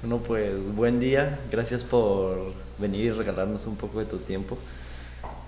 Bueno, 0.00 0.18
pues 0.18 0.52
buen 0.76 1.00
día. 1.00 1.40
Gracias 1.50 1.82
por 1.82 2.52
venir 2.78 3.06
y 3.06 3.10
regalarnos 3.10 3.66
un 3.66 3.74
poco 3.74 3.98
de 3.98 4.04
tu 4.04 4.18
tiempo. 4.18 4.56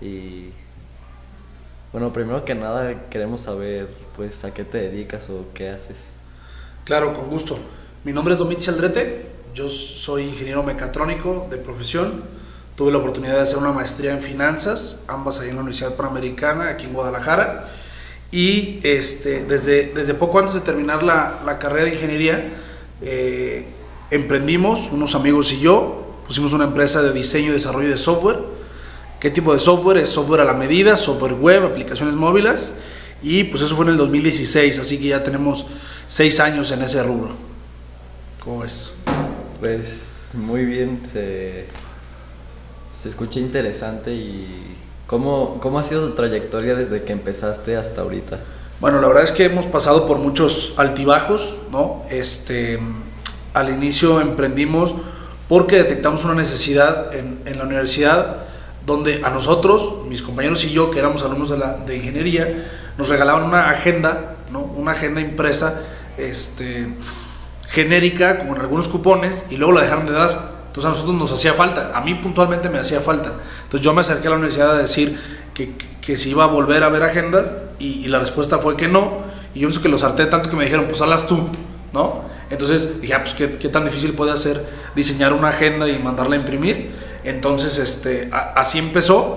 Y 0.00 0.46
bueno, 1.92 2.12
primero 2.12 2.44
que 2.44 2.56
nada 2.56 3.08
queremos 3.10 3.42
saber 3.42 3.86
pues 4.16 4.44
a 4.44 4.52
qué 4.52 4.64
te 4.64 4.78
dedicas 4.78 5.31
o 5.31 5.44
qué 5.54 5.68
haces. 5.68 5.99
Claro, 6.85 7.14
con 7.14 7.31
gusto. 7.31 7.60
Mi 8.03 8.13
nombre 8.13 8.35
es 8.35 8.40
Domitzi 8.40 8.71
Aldrete, 8.71 9.26
yo 9.54 9.68
soy 9.68 10.24
ingeniero 10.24 10.64
mecatrónico 10.64 11.46
de 11.48 11.56
profesión. 11.56 12.24
Tuve 12.74 12.90
la 12.90 12.98
oportunidad 12.98 13.35
de 13.35 13.42
hacer 13.42 13.58
una 13.58 13.71
maestría 13.71 14.12
en 14.12 14.21
finanzas, 14.21 15.03
ambas 15.06 15.38
ahí 15.38 15.51
en 15.51 15.56
la 15.56 15.60
Universidad 15.60 15.94
Panamericana, 15.94 16.70
aquí 16.70 16.87
en 16.87 16.95
Guadalajara. 16.95 17.60
Y 18.32 18.80
este, 18.82 19.45
desde, 19.45 19.92
desde 19.95 20.14
poco 20.14 20.41
antes 20.41 20.55
de 20.55 20.60
terminar 20.62 21.04
la, 21.04 21.40
la 21.45 21.59
carrera 21.60 21.84
de 21.84 21.95
ingeniería, 21.95 22.48
eh, 23.01 23.64
emprendimos, 24.10 24.91
unos 24.92 25.14
amigos 25.14 25.52
y 25.52 25.60
yo, 25.60 26.05
pusimos 26.27 26.52
una 26.52 26.64
empresa 26.64 27.02
de 27.02 27.12
diseño 27.12 27.51
y 27.51 27.52
desarrollo 27.52 27.88
de 27.88 27.98
software. 27.98 28.38
¿Qué 29.18 29.30
tipo 29.30 29.52
de 29.52 29.60
software? 29.60 29.98
Es 29.98 30.09
software 30.09 30.41
a 30.41 30.45
la 30.45 30.55
medida, 30.55 30.96
software 30.96 31.34
web, 31.34 31.64
aplicaciones 31.64 32.15
móviles. 32.15 32.73
Y 33.23 33.45
pues 33.45 33.62
eso 33.62 33.77
fue 33.77 33.84
en 33.84 33.92
el 33.92 33.96
2016, 33.98 34.78
así 34.78 34.98
que 34.98 35.09
ya 35.09 35.23
tenemos 35.23 35.66
seis 36.09 36.41
años 36.41 36.70
en 36.70 36.82
ese 36.82 37.02
rubro. 37.02 37.34
¿Cómo 38.42 38.60
ves? 38.60 38.91
Pues 39.60 40.30
muy 40.34 40.65
bien, 40.65 41.02
se, 41.04 41.66
se 42.98 43.09
escucha 43.09 43.38
interesante 43.40 44.15
y 44.15 44.74
¿cómo, 45.06 45.59
¿cómo 45.60 45.79
ha 45.79 45.82
sido 45.82 46.09
tu 46.09 46.15
trayectoria 46.15 46.74
desde 46.74 47.02
que 47.02 47.12
empezaste 47.12 47.77
hasta 47.77 48.01
ahorita? 48.01 48.38
Bueno, 48.80 49.01
la 49.02 49.09
verdad 49.09 49.24
es 49.24 49.32
que 49.32 49.45
hemos 49.45 49.66
pasado 49.66 50.06
por 50.06 50.16
muchos 50.16 50.73
altibajos, 50.79 51.56
¿no? 51.70 52.02
Este, 52.09 52.79
al 53.54 53.70
inicio 53.70 54.20
emprendimos 54.20 54.95
porque 55.48 55.76
detectamos 55.76 56.24
una 56.24 56.34
necesidad 56.34 57.12
en, 57.12 57.40
la 57.59 57.65
universidad 57.65 58.37
donde 58.87 59.20
a 59.24 59.30
nosotros, 59.30 60.06
mis 60.09 60.23
compañeros 60.23 60.62
y 60.65 60.70
yo, 60.70 60.90
que 60.90 61.01
éramos 61.01 61.24
alumnos 61.24 61.52
de, 61.87 61.96
ingeniería, 61.96 62.68
nos 62.96 63.09
regalaban 63.09 63.43
una 63.43 63.68
agenda, 63.68 64.37
¿no? 64.53 64.61
una 64.61 64.93
agenda 64.93 65.21
impresa 65.21 65.83
este, 66.17 66.89
genérica, 67.69 68.39
como 68.39 68.55
en 68.55 68.61
algunos 68.61 68.87
cupones, 68.87 69.45
y 69.51 69.56
luego 69.56 69.73
la 69.73 69.83
dejaron 69.83 70.06
de 70.06 70.12
dar. 70.12 70.53
Entonces 70.69 70.84
a 70.87 70.91
nosotros 70.91 71.17
nos 71.17 71.33
hacía 71.33 71.55
falta, 71.55 71.91
a 71.97 72.01
mí 72.01 72.15
puntualmente 72.15 72.69
me 72.69 72.78
hacía 72.78 73.01
falta. 73.01 73.33
Entonces 73.65 73.84
yo 73.84 73.93
me 73.93 74.03
acerqué 74.03 74.28
a 74.28 74.31
la 74.31 74.37
universidad 74.37 74.71
a 74.71 74.78
decir 74.78 75.19
que, 75.53 76.17
si 76.17 76.31
iba 76.31 76.45
a 76.45 76.47
volver 76.47 76.83
a 76.84 76.89
ver 76.89 77.03
agendas 77.03 77.56
y, 77.78 78.05
y, 78.05 78.09
la 78.09 78.19
respuesta 78.19 78.59
fue 78.59 78.77
que 78.77 78.89
no. 78.89 79.19
Y 79.53 79.61
yo 79.61 79.69
pienso 79.69 79.83
que 79.83 79.89
los 79.89 80.03
harté 80.05 80.27
tanto 80.27 80.48
que 80.48 80.56
me 80.56 80.65
dijeron, 80.65 80.87
pues 80.87 81.01
hazlas 81.03 81.27
tú, 81.27 81.48
¿no? 81.93 82.30
Entonces 82.51 83.01
dije, 83.01 83.15
ah, 83.15 83.23
pues 83.23 83.34
¿qué, 83.34 83.69
tan 83.69 83.84
difícil 83.84 84.12
puede 84.12 84.33
hacer 84.33 84.65
diseñar 84.95 85.33
una 85.33 85.48
agenda 85.48 85.89
y 85.89 85.98
mandarla 85.98 86.34
a 86.34 86.39
imprimir. 86.39 86.91
Entonces 87.25 87.79
este, 87.79 88.29
así 88.33 88.79
empezó. 88.79 89.37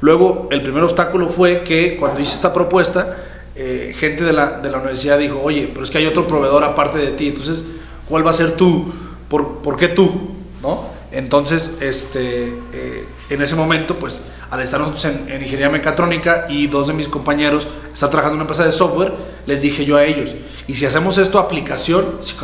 Luego 0.00 0.48
el 0.50 0.62
primer 0.62 0.82
obstáculo 0.82 1.28
fue 1.28 1.62
que 1.62 1.96
cuando 1.96 2.20
hice 2.20 2.34
esta 2.34 2.52
propuesta, 2.52 3.16
eh, 3.54 3.94
gente 3.96 4.24
de 4.24 4.32
la, 4.32 4.58
de 4.60 4.70
la 4.70 4.78
universidad 4.78 5.18
dijo, 5.18 5.40
oye, 5.40 5.70
pero 5.72 5.84
es 5.84 5.90
que 5.90 5.98
hay 5.98 6.06
otro 6.06 6.26
proveedor 6.26 6.64
aparte 6.64 6.98
de 6.98 7.12
ti, 7.12 7.28
entonces, 7.28 7.64
¿cuál 8.08 8.26
va 8.26 8.30
a 8.30 8.34
ser 8.34 8.56
tú? 8.56 8.92
¿Por, 9.28 9.58
¿por 9.58 9.76
qué 9.76 9.88
tú? 9.88 10.32
¿No? 10.60 10.86
Entonces, 11.12 11.76
este, 11.80 12.48
eh, 12.72 13.04
en 13.30 13.42
ese 13.42 13.54
momento, 13.54 13.96
pues, 13.96 14.20
al 14.50 14.60
estar 14.60 14.80
nosotros 14.80 15.04
en, 15.06 15.28
en, 15.28 15.42
ingeniería 15.42 15.70
mecatrónica 15.70 16.46
y 16.48 16.66
dos 16.66 16.86
de 16.86 16.92
mis 16.92 17.08
compañeros 17.08 17.66
están 17.92 18.10
trabajando 18.10 18.34
en 18.34 18.40
una 18.40 18.44
empresa 18.44 18.64
de 18.64 18.72
software, 18.72 19.12
les 19.46 19.62
dije 19.62 19.84
yo 19.84 19.96
a 19.96 20.04
ellos, 20.04 20.34
y 20.66 20.74
si 20.74 20.86
hacemos 20.86 21.18
esto 21.18 21.38
aplicación, 21.38 22.18
si 22.20 22.34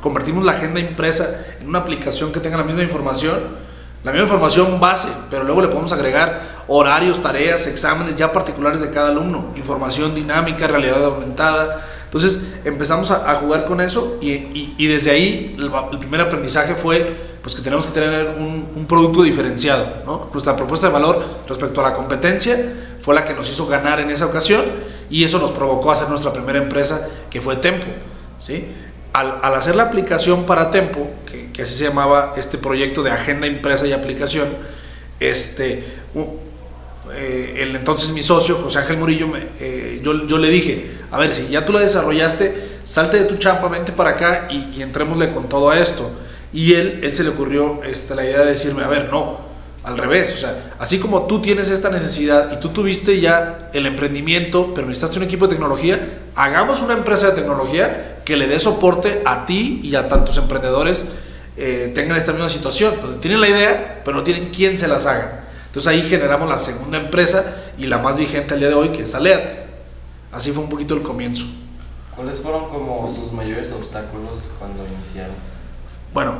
convertimos 0.00 0.44
la 0.44 0.52
agenda 0.52 0.80
impresa 0.80 1.44
en 1.60 1.68
una 1.68 1.80
aplicación 1.80 2.32
que 2.32 2.40
tenga 2.40 2.56
la 2.56 2.64
misma 2.64 2.82
información, 2.82 3.66
la 4.04 4.12
misma 4.12 4.26
información 4.26 4.78
base, 4.78 5.08
pero 5.30 5.42
luego 5.42 5.62
le 5.62 5.68
podemos 5.68 5.92
agregar 5.92 6.64
horarios, 6.68 7.20
tareas, 7.20 7.66
exámenes 7.66 8.14
ya 8.14 8.32
particulares 8.32 8.80
de 8.80 8.90
cada 8.90 9.08
alumno, 9.08 9.52
información 9.56 10.14
dinámica, 10.14 10.66
realidad 10.66 11.04
aumentada. 11.04 11.84
Entonces 12.06 12.40
empezamos 12.64 13.10
a, 13.10 13.34
jugar 13.36 13.64
con 13.66 13.80
eso 13.80 14.16
y, 14.20 14.74
y, 14.78 14.86
desde 14.86 15.10
ahí 15.10 15.54
el, 15.58 15.98
primer 15.98 16.22
aprendizaje 16.22 16.74
fue 16.74 17.12
pues 17.42 17.54
que 17.54 17.62
tenemos 17.62 17.86
que 17.86 17.92
tener 17.92 18.36
un, 18.38 18.86
producto 18.88 19.22
diferenciado. 19.22 19.86
¿no? 20.06 20.30
Nuestra 20.32 20.56
propuesta 20.56 20.86
de 20.86 20.92
valor 20.92 21.24
respecto 21.48 21.80
a 21.80 21.90
la 21.90 21.94
competencia 21.94 22.74
fue 23.02 23.14
la 23.14 23.24
que 23.24 23.34
nos 23.34 23.50
hizo 23.50 23.66
ganar 23.66 24.00
en 24.00 24.10
esa 24.10 24.26
ocasión 24.26 24.64
y 25.10 25.24
eso 25.24 25.38
nos 25.38 25.50
provocó 25.50 25.90
a 25.90 25.94
hacer 25.94 26.08
nuestra 26.08 26.32
primera 26.32 26.58
empresa 26.58 27.08
que 27.28 27.40
fue 27.40 27.56
Tempo. 27.56 27.86
¿sí? 28.38 28.64
Al, 29.12 29.40
al 29.42 29.54
hacer 29.54 29.76
la 29.76 29.84
aplicación 29.84 30.46
para 30.46 30.70
Tempo, 30.70 31.10
que, 31.30 31.50
que, 31.52 31.62
así 31.62 31.76
se 31.76 31.84
llamaba 31.84 32.34
este 32.36 32.58
proyecto 32.58 33.02
de 33.02 33.10
agenda 33.10 33.46
impresa 33.46 33.86
y 33.86 33.92
aplicación, 33.92 34.48
este, 35.20 35.84
eh, 37.14 37.54
el 37.58 37.76
entonces 37.76 38.12
mi 38.12 38.22
socio, 38.22 38.56
José 38.56 38.80
Ángel 38.80 38.96
Murillo, 38.96 39.28
me, 39.28 39.46
eh, 39.60 40.00
yo, 40.02 40.26
yo, 40.26 40.38
le 40.38 40.48
dije, 40.48 40.90
a 41.10 41.18
ver, 41.18 41.34
si 41.34 41.48
ya 41.48 41.64
tú 41.64 41.72
la 41.72 41.80
desarrollaste, 41.80 42.78
salte 42.84 43.18
de 43.18 43.24
tu 43.24 43.36
chamba, 43.36 43.68
vente 43.68 43.92
para 43.92 44.10
acá 44.10 44.48
y, 44.50 44.76
y 44.76 44.82
entrémosle 44.82 45.32
con 45.32 45.48
todo 45.48 45.70
a 45.70 45.78
esto. 45.78 46.10
Y 46.52 46.74
él, 46.74 47.00
él 47.02 47.14
se 47.14 47.22
le 47.22 47.30
ocurrió 47.30 47.82
este, 47.82 48.14
la 48.14 48.24
idea 48.24 48.40
de 48.40 48.46
decirme, 48.46 48.82
a 48.82 48.88
ver, 48.88 49.10
no, 49.10 49.40
al 49.86 49.98
revés, 49.98 50.32
o 50.34 50.36
sea, 50.36 50.74
así 50.80 50.98
como 50.98 51.26
tú 51.26 51.40
tienes 51.40 51.70
esta 51.70 51.90
necesidad 51.90 52.50
y 52.52 52.56
tú 52.56 52.70
tuviste 52.70 53.20
ya 53.20 53.70
el 53.72 53.86
emprendimiento, 53.86 54.72
pero 54.74 54.88
necesitaste 54.88 55.18
un 55.18 55.24
equipo 55.24 55.46
de 55.46 55.54
tecnología, 55.54 56.00
hagamos 56.34 56.80
una 56.80 56.94
empresa 56.94 57.28
de 57.28 57.36
tecnología 57.36 58.16
que 58.24 58.36
le 58.36 58.48
dé 58.48 58.58
soporte 58.58 59.22
a 59.24 59.46
ti 59.46 59.80
y 59.84 59.94
a 59.94 60.08
tantos 60.08 60.36
emprendedores 60.38 61.04
eh, 61.56 61.92
tengan 61.94 62.16
esta 62.16 62.32
misma 62.32 62.48
situación, 62.48 62.94
donde 63.00 63.18
tienen 63.18 63.40
la 63.40 63.48
idea, 63.48 64.02
pero 64.04 64.16
no 64.16 64.24
tienen 64.24 64.50
quién 64.50 64.76
se 64.76 64.88
las 64.88 65.06
haga. 65.06 65.44
Entonces 65.66 65.86
ahí 65.86 66.02
generamos 66.02 66.48
la 66.48 66.58
segunda 66.58 66.98
empresa 66.98 67.44
y 67.78 67.86
la 67.86 67.98
más 67.98 68.16
vigente 68.16 68.54
al 68.54 68.60
día 68.60 68.68
de 68.70 68.74
hoy, 68.74 68.88
que 68.88 69.02
es 69.02 69.14
Aleat. 69.14 69.65
Así 70.36 70.52
fue 70.52 70.62
un 70.62 70.68
poquito 70.68 70.94
el 70.94 71.00
comienzo. 71.00 71.46
¿Cuáles 72.14 72.36
fueron 72.40 72.68
como 72.68 73.10
sus 73.12 73.32
mayores 73.32 73.72
obstáculos 73.72 74.50
cuando 74.58 74.84
iniciaron? 74.84 75.34
Bueno, 76.12 76.34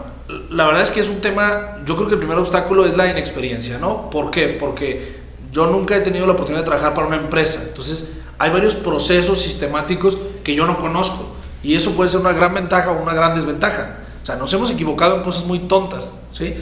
la 0.50 0.66
verdad 0.66 0.82
es 0.82 0.90
que 0.90 1.00
es 1.00 1.08
un 1.08 1.22
tema, 1.22 1.78
yo 1.86 1.96
creo 1.96 2.08
que 2.08 2.14
el 2.14 2.18
primer 2.18 2.36
obstáculo 2.36 2.84
es 2.84 2.94
la 2.94 3.06
inexperiencia, 3.06 3.78
¿no? 3.78 4.10
¿Por 4.10 4.30
qué? 4.30 4.48
Porque 4.60 5.16
yo 5.50 5.68
nunca 5.68 5.96
he 5.96 6.00
tenido 6.00 6.26
la 6.26 6.34
oportunidad 6.34 6.62
de 6.62 6.66
trabajar 6.66 6.92
para 6.92 7.06
una 7.06 7.16
empresa, 7.16 7.62
entonces 7.68 8.10
hay 8.38 8.50
varios 8.50 8.74
procesos 8.74 9.40
sistemáticos 9.40 10.18
que 10.44 10.54
yo 10.54 10.66
no 10.66 10.78
conozco 10.78 11.34
y 11.62 11.74
eso 11.74 11.92
puede 11.92 12.10
ser 12.10 12.20
una 12.20 12.32
gran 12.32 12.52
ventaja 12.52 12.90
o 12.90 13.02
una 13.02 13.14
gran 13.14 13.34
desventaja. 13.34 13.96
O 14.22 14.26
sea, 14.26 14.36
nos 14.36 14.52
hemos 14.52 14.70
equivocado 14.70 15.16
en 15.16 15.22
cosas 15.22 15.46
muy 15.46 15.60
tontas, 15.60 16.12
¿sí? 16.32 16.54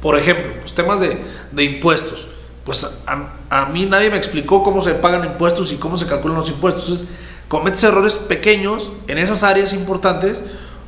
Por 0.00 0.18
ejemplo, 0.18 0.52
pues 0.62 0.72
temas 0.72 1.00
de, 1.00 1.22
de 1.52 1.64
impuestos. 1.64 2.28
Pues 2.68 2.84
a, 3.06 3.28
a, 3.48 3.64
mí 3.64 3.86
nadie 3.86 4.10
me 4.10 4.18
explicó 4.18 4.62
cómo 4.62 4.82
se 4.82 4.92
pagan 4.92 5.24
impuestos 5.24 5.72
y 5.72 5.76
cómo 5.76 5.96
se 5.96 6.04
calculan 6.04 6.36
los 6.36 6.50
impuestos. 6.50 6.82
Entonces, 6.82 7.08
cometes 7.48 7.82
errores 7.82 8.18
pequeños 8.18 8.90
en 9.06 9.16
esas 9.16 9.42
áreas 9.42 9.72
importantes 9.72 10.44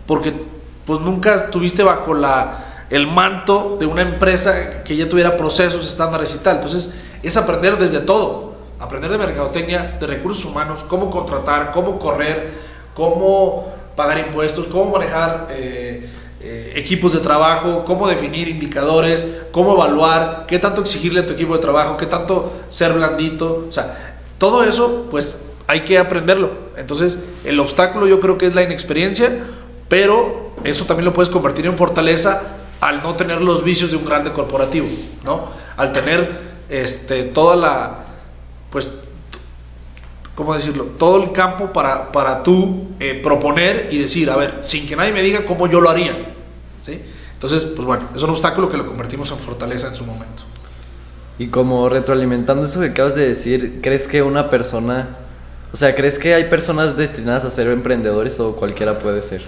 porque 0.07 0.35
pues 0.85 1.01
nunca 1.01 1.37
estuviste 1.37 1.83
bajo 1.83 2.13
la, 2.13 2.85
el 2.91 3.07
manto 3.07 3.79
de 3.81 3.87
una 3.87 4.03
empresa 4.03 4.85
que 4.85 4.95
ya 4.95 5.09
tuviera 5.09 5.39
procesos, 5.39 5.89
estándares 5.89 6.35
y 6.35 6.39
tal. 6.41 6.57
Entonces, 6.57 6.93
es 7.23 7.39
aprender 7.39 7.79
desde 7.79 8.01
todo. 8.01 8.57
Aprender 8.79 9.11
de 9.11 9.17
mercadotecnia, 9.17 9.97
de 9.99 10.07
recursos 10.07 10.45
humanos, 10.45 10.85
cómo 10.87 11.11
contratar, 11.11 11.73
cómo 11.73 11.99
correr, 11.99 12.59
cómo 12.93 13.73
pagar 13.97 14.19
impuestos, 14.19 14.67
cómo 14.67 14.91
manejar... 14.91 15.47
Eh, 15.53 16.11
eh, 16.43 16.73
equipos 16.77 17.13
de 17.13 17.21
trabajo, 17.21 17.85
cómo 17.85 18.09
definir 18.09 18.49
indicadores, 18.49 19.27
cómo 19.53 19.75
evaluar, 19.75 20.47
qué 20.49 20.59
tanto 20.59 20.81
exigirle 20.81 21.21
a 21.21 21.27
tu 21.27 21.35
equipo 21.35 21.55
de 21.55 21.61
trabajo, 21.61 21.97
qué 21.97 22.07
tanto 22.07 22.53
ser 22.71 22.95
blandito, 22.95 23.67
o 23.69 23.73
sea, 23.73 24.17
todo 24.39 24.65
eso 24.65 25.07
pues 25.11 25.41
hay 25.67 25.83
que 25.83 25.99
aprenderlo. 25.99 26.51
Entonces, 26.77 27.19
el 27.45 27.61
obstáculo 27.61 28.07
yo 28.07 28.21
creo 28.21 28.39
que 28.39 28.47
es 28.47 28.55
la 28.55 28.63
inexperiencia, 28.63 29.45
pero 29.89 30.53
eso 30.65 30.87
también 30.87 31.05
lo 31.05 31.13
puedes 31.13 31.31
convertir 31.31 31.67
en 31.67 31.77
fortaleza 31.77 32.43
al 32.81 33.03
no 33.03 33.15
tener 33.15 33.43
los 33.43 33.63
vicios 33.63 33.91
de 33.91 33.99
un 33.99 34.05
grande 34.07 34.33
corporativo, 34.33 34.89
¿no? 35.25 35.51
Al 35.77 35.93
tener 35.93 36.41
este, 36.71 37.25
toda 37.25 37.55
la, 37.57 38.05
pues, 38.71 38.95
¿cómo 40.35 40.55
decirlo? 40.55 40.85
Todo 40.99 41.23
el 41.23 41.33
campo 41.33 41.73
para, 41.73 42.13
para 42.13 42.43
tú 42.43 42.89
eh, 42.99 43.21
proponer 43.23 43.89
y 43.91 43.99
decir, 43.99 44.31
a 44.31 44.37
ver, 44.37 44.59
sin 44.63 44.87
que 44.87 44.97
nadie 44.97 45.13
me 45.13 45.23
diga 45.23 45.45
cómo 45.45 45.67
yo 45.67 45.81
lo 45.81 45.91
haría. 45.91 46.13
¿sí? 46.83 47.03
Entonces, 47.35 47.65
pues 47.65 47.87
bueno, 47.87 48.09
es 48.15 48.23
un 48.23 48.31
obstáculo 48.31 48.71
que 48.71 48.77
lo 48.77 48.87
convertimos 48.87 49.31
en 49.31 49.39
fortaleza 49.39 49.89
en 49.89 49.95
su 49.95 50.05
momento. 50.05 50.43
Y 51.39 51.47
como 51.47 51.89
retroalimentando 51.89 52.67
eso 52.67 52.81
que 52.81 52.89
acabas 52.89 53.15
de 53.15 53.27
decir, 53.27 53.81
¿crees 53.83 54.07
que 54.07 54.23
una 54.23 54.51
persona, 54.51 55.17
o 55.73 55.77
sea, 55.77 55.95
¿crees 55.95 56.19
que 56.19 56.35
hay 56.35 56.45
personas 56.51 56.99
destinadas 56.99 57.45
a 57.45 57.51
ser 57.51 57.69
emprendedores 57.69 58.39
o 58.41 58.55
cualquiera 58.57 58.99
puede 58.99 59.23
ser? 59.23 59.43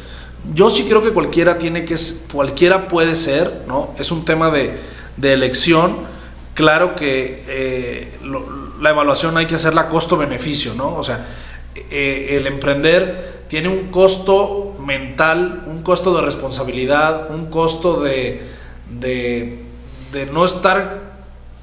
Yo 0.55 0.71
sí 0.71 0.85
creo 0.85 1.03
que 1.03 1.11
cualquiera 1.11 1.59
tiene 1.59 1.85
que, 1.85 1.97
cualquiera 2.33 2.89
puede 2.89 3.15
ser, 3.15 3.65
¿no? 3.69 3.95
Es 3.99 4.11
un 4.11 4.25
tema 4.25 4.51
de, 4.51 4.79
de 5.19 5.33
elección. 5.35 5.97
Claro 6.55 6.97
que 6.97 7.45
eh, 7.47 8.19
lo, 8.23 8.62
la 8.83 8.91
evaluación 8.91 9.37
hay 9.37 9.47
que 9.47 9.55
hacerla 9.55 9.89
costo-beneficio, 9.89 10.75
¿no? 10.75 10.97
O 10.97 11.05
sea, 11.05 11.25
eh, 11.91 12.37
el 12.37 12.47
emprender 12.49 13.45
tiene 13.49 13.69
un 13.69 13.91
costo 13.91 14.75
mental, 14.85 15.63
un 15.67 15.83
costo 15.83 16.15
de 16.17 16.23
responsabilidad, 16.23 17.31
un 17.31 17.47
costo 17.47 18.01
de, 18.01 18.43
de, 18.91 19.57
no, 20.33 20.45
estar, 20.45 21.01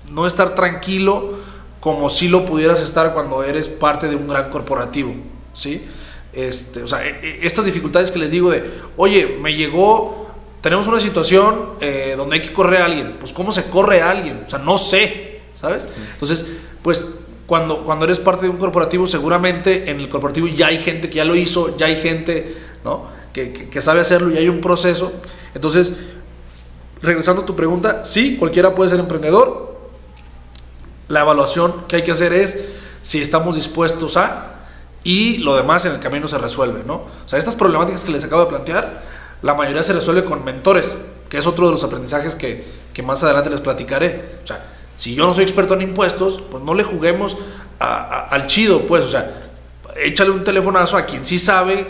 no 0.09 0.25
estar 0.25 0.55
tranquilo 0.55 1.33
como 1.81 2.07
si 2.07 2.29
lo 2.29 2.45
pudieras 2.45 2.81
estar 2.81 3.13
cuando 3.13 3.43
eres 3.43 3.67
parte 3.67 4.07
de 4.07 4.15
un 4.15 4.27
gran 4.27 4.49
corporativo, 4.49 5.13
¿sí? 5.53 5.85
Este, 6.31 6.83
o 6.83 6.87
sea, 6.87 7.05
e, 7.05 7.09
e, 7.21 7.39
estas 7.45 7.65
dificultades 7.65 8.11
que 8.11 8.19
les 8.19 8.31
digo 8.31 8.49
de, 8.49 8.63
oye, 8.95 9.37
me 9.41 9.55
llegó, 9.55 10.29
tenemos 10.61 10.87
una 10.87 11.01
situación 11.01 11.71
eh, 11.81 12.13
donde 12.15 12.35
hay 12.35 12.41
que 12.41 12.53
correr 12.53 12.81
a 12.81 12.85
alguien, 12.85 13.17
pues 13.19 13.33
¿cómo 13.33 13.51
se 13.51 13.69
corre 13.69 14.01
a 14.01 14.09
alguien? 14.09 14.43
O 14.47 14.49
sea, 14.49 14.59
no 14.59 14.77
sé, 14.77 15.28
¿sabes? 15.59 15.87
Entonces, 16.13 16.45
pues 16.81 17.05
cuando, 17.45 17.83
cuando 17.83 18.05
eres 18.05 18.19
parte 18.19 18.45
de 18.45 18.49
un 18.49 18.57
corporativo, 18.57 19.07
seguramente 19.07 19.89
en 19.89 19.99
el 19.99 20.07
corporativo 20.07 20.47
ya 20.47 20.67
hay 20.67 20.77
gente 20.77 21.09
que 21.09 21.15
ya 21.15 21.25
lo 21.25 21.35
hizo, 21.35 21.75
ya 21.77 21.87
hay 21.87 21.95
gente, 21.97 22.55
¿no? 22.85 23.07
Que, 23.33 23.51
que, 23.51 23.81
sabe 23.81 24.01
hacerlo 24.01 24.31
y 24.31 24.37
hay 24.37 24.49
un 24.49 24.61
proceso. 24.61 25.11
Entonces, 25.53 25.93
regresando 27.01 27.41
a 27.41 27.45
tu 27.45 27.55
pregunta, 27.55 28.05
sí, 28.05 28.37
cualquiera 28.37 28.75
puede 28.75 28.89
ser 28.89 28.99
emprendedor. 28.99 29.77
La 31.07 31.21
evaluación 31.21 31.87
que 31.87 31.97
hay 31.97 32.03
que 32.03 32.11
hacer 32.11 32.33
es 32.33 32.59
si 33.01 33.21
estamos 33.21 33.55
dispuestos 33.55 34.17
a 34.17 34.55
y 35.03 35.37
lo 35.37 35.55
demás 35.55 35.85
en 35.85 35.93
el 35.93 35.99
camino 35.99 36.27
se 36.27 36.37
resuelve, 36.37 36.83
¿no? 36.85 36.95
O 36.95 37.09
sea, 37.25 37.39
estas 37.39 37.55
problemáticas 37.55 38.03
que 38.03 38.11
les 38.11 38.23
acabo 38.23 38.43
de 38.43 38.47
plantear, 38.49 39.03
la 39.41 39.53
mayoría 39.53 39.83
se 39.83 39.93
resuelve 39.93 40.25
con 40.25 40.43
mentores, 40.43 40.95
que 41.29 41.37
es 41.37 41.47
otro 41.47 41.67
de 41.67 41.71
los 41.71 41.83
aprendizajes 41.83 42.35
que, 42.35 42.65
que 42.93 43.01
más 43.01 43.23
adelante 43.23 43.49
les 43.49 43.61
platicaré. 43.61 44.39
O 44.43 44.47
sea, 44.47 44.63
si 44.99 45.15
yo 45.15 45.25
no 45.25 45.33
soy 45.33 45.43
experto 45.43 45.75
en 45.75 45.81
impuestos, 45.81 46.43
pues 46.51 46.61
no 46.61 46.73
le 46.73 46.83
juguemos 46.83 47.37
a, 47.79 47.85
a, 47.85 48.19
al 48.27 48.47
chido, 48.47 48.81
pues, 48.81 49.05
o 49.05 49.09
sea, 49.09 49.49
échale 49.95 50.31
un 50.31 50.43
telefonazo 50.43 50.97
a 50.97 51.05
quien 51.05 51.25
sí 51.25 51.39
sabe 51.39 51.87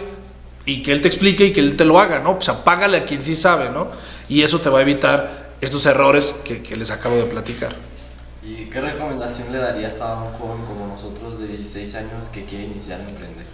y 0.63 0.83
que 0.83 0.91
él 0.91 1.01
te 1.01 1.07
explique 1.07 1.45
y 1.45 1.51
que 1.51 1.59
él 1.59 1.75
te 1.75 1.85
lo 1.85 1.99
haga, 1.99 2.19
¿no? 2.19 2.33
O 2.37 2.41
sea, 2.41 2.63
págale 2.63 2.97
a 2.97 3.05
quien 3.05 3.23
sí 3.23 3.35
sabe, 3.35 3.71
¿no? 3.71 3.87
Y 4.29 4.43
eso 4.43 4.59
te 4.59 4.69
va 4.69 4.77
a 4.77 4.81
evitar 4.83 5.53
estos 5.59 5.87
errores 5.87 6.39
que, 6.45 6.61
que 6.61 6.75
les 6.75 6.91
acabo 6.91 7.15
de 7.15 7.23
platicar. 7.23 7.75
¿Y 8.43 8.65
qué 8.65 8.79
recomendación 8.79 9.51
le 9.51 9.57
darías 9.57 9.99
a 10.01 10.13
un 10.21 10.31
joven 10.33 10.63
como 10.67 10.85
nosotros 10.85 11.39
de 11.39 11.47
16 11.47 11.95
años 11.95 12.25
que 12.31 12.43
quiere 12.43 12.65
iniciar 12.65 13.01
a 13.01 13.09
emprender? 13.09 13.47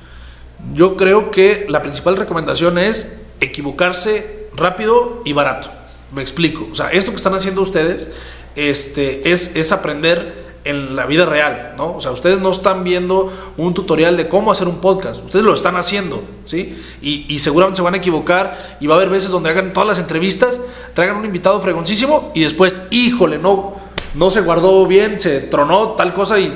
Yo 0.73 0.97
creo 0.97 1.31
que 1.31 1.65
la 1.69 1.81
principal 1.81 2.17
recomendación 2.17 2.77
es 2.77 3.19
equivocarse 3.39 4.49
rápido 4.53 5.21
y 5.23 5.31
barato. 5.31 5.69
Me 6.13 6.21
explico. 6.21 6.67
O 6.69 6.75
sea, 6.75 6.89
esto 6.89 7.11
que 7.11 7.17
están 7.17 7.35
haciendo 7.35 7.61
ustedes 7.61 8.09
este, 8.55 9.31
es, 9.31 9.55
es 9.55 9.71
aprender 9.71 10.45
en 10.65 10.95
la 10.95 11.05
vida 11.05 11.25
real, 11.25 11.75
¿no? 11.77 11.95
O 11.95 12.01
sea, 12.01 12.11
ustedes 12.11 12.39
no 12.39 12.49
están 12.49 12.83
viendo 12.83 13.31
un 13.55 13.75
tutorial 13.75 14.17
de 14.17 14.27
cómo 14.27 14.51
hacer 14.51 14.67
un 14.67 14.77
podcast, 14.77 15.23
ustedes 15.23 15.45
lo 15.45 15.53
están 15.53 15.77
haciendo, 15.77 16.23
¿sí? 16.45 16.75
Y, 17.03 17.37
seguramente 17.37 17.77
se 17.77 17.81
van 17.83 17.93
a 17.93 17.97
equivocar 17.97 18.77
y 18.79 18.87
va 18.87 18.95
a 18.95 18.97
haber 18.97 19.09
veces 19.09 19.29
donde 19.29 19.51
hagan 19.51 19.73
todas 19.73 19.87
las 19.87 19.99
entrevistas, 19.99 20.59
traigan 20.95 21.17
un 21.17 21.25
invitado 21.25 21.61
fregoncísimo 21.61 22.31
y 22.33 22.41
después, 22.41 22.81
híjole, 22.89 23.37
no, 23.37 23.75
no 24.15 24.31
se 24.31 24.41
guardó 24.41 24.87
bien, 24.87 25.19
se 25.19 25.41
tronó 25.41 25.89
tal 25.89 26.15
cosa 26.15 26.39
y 26.39 26.51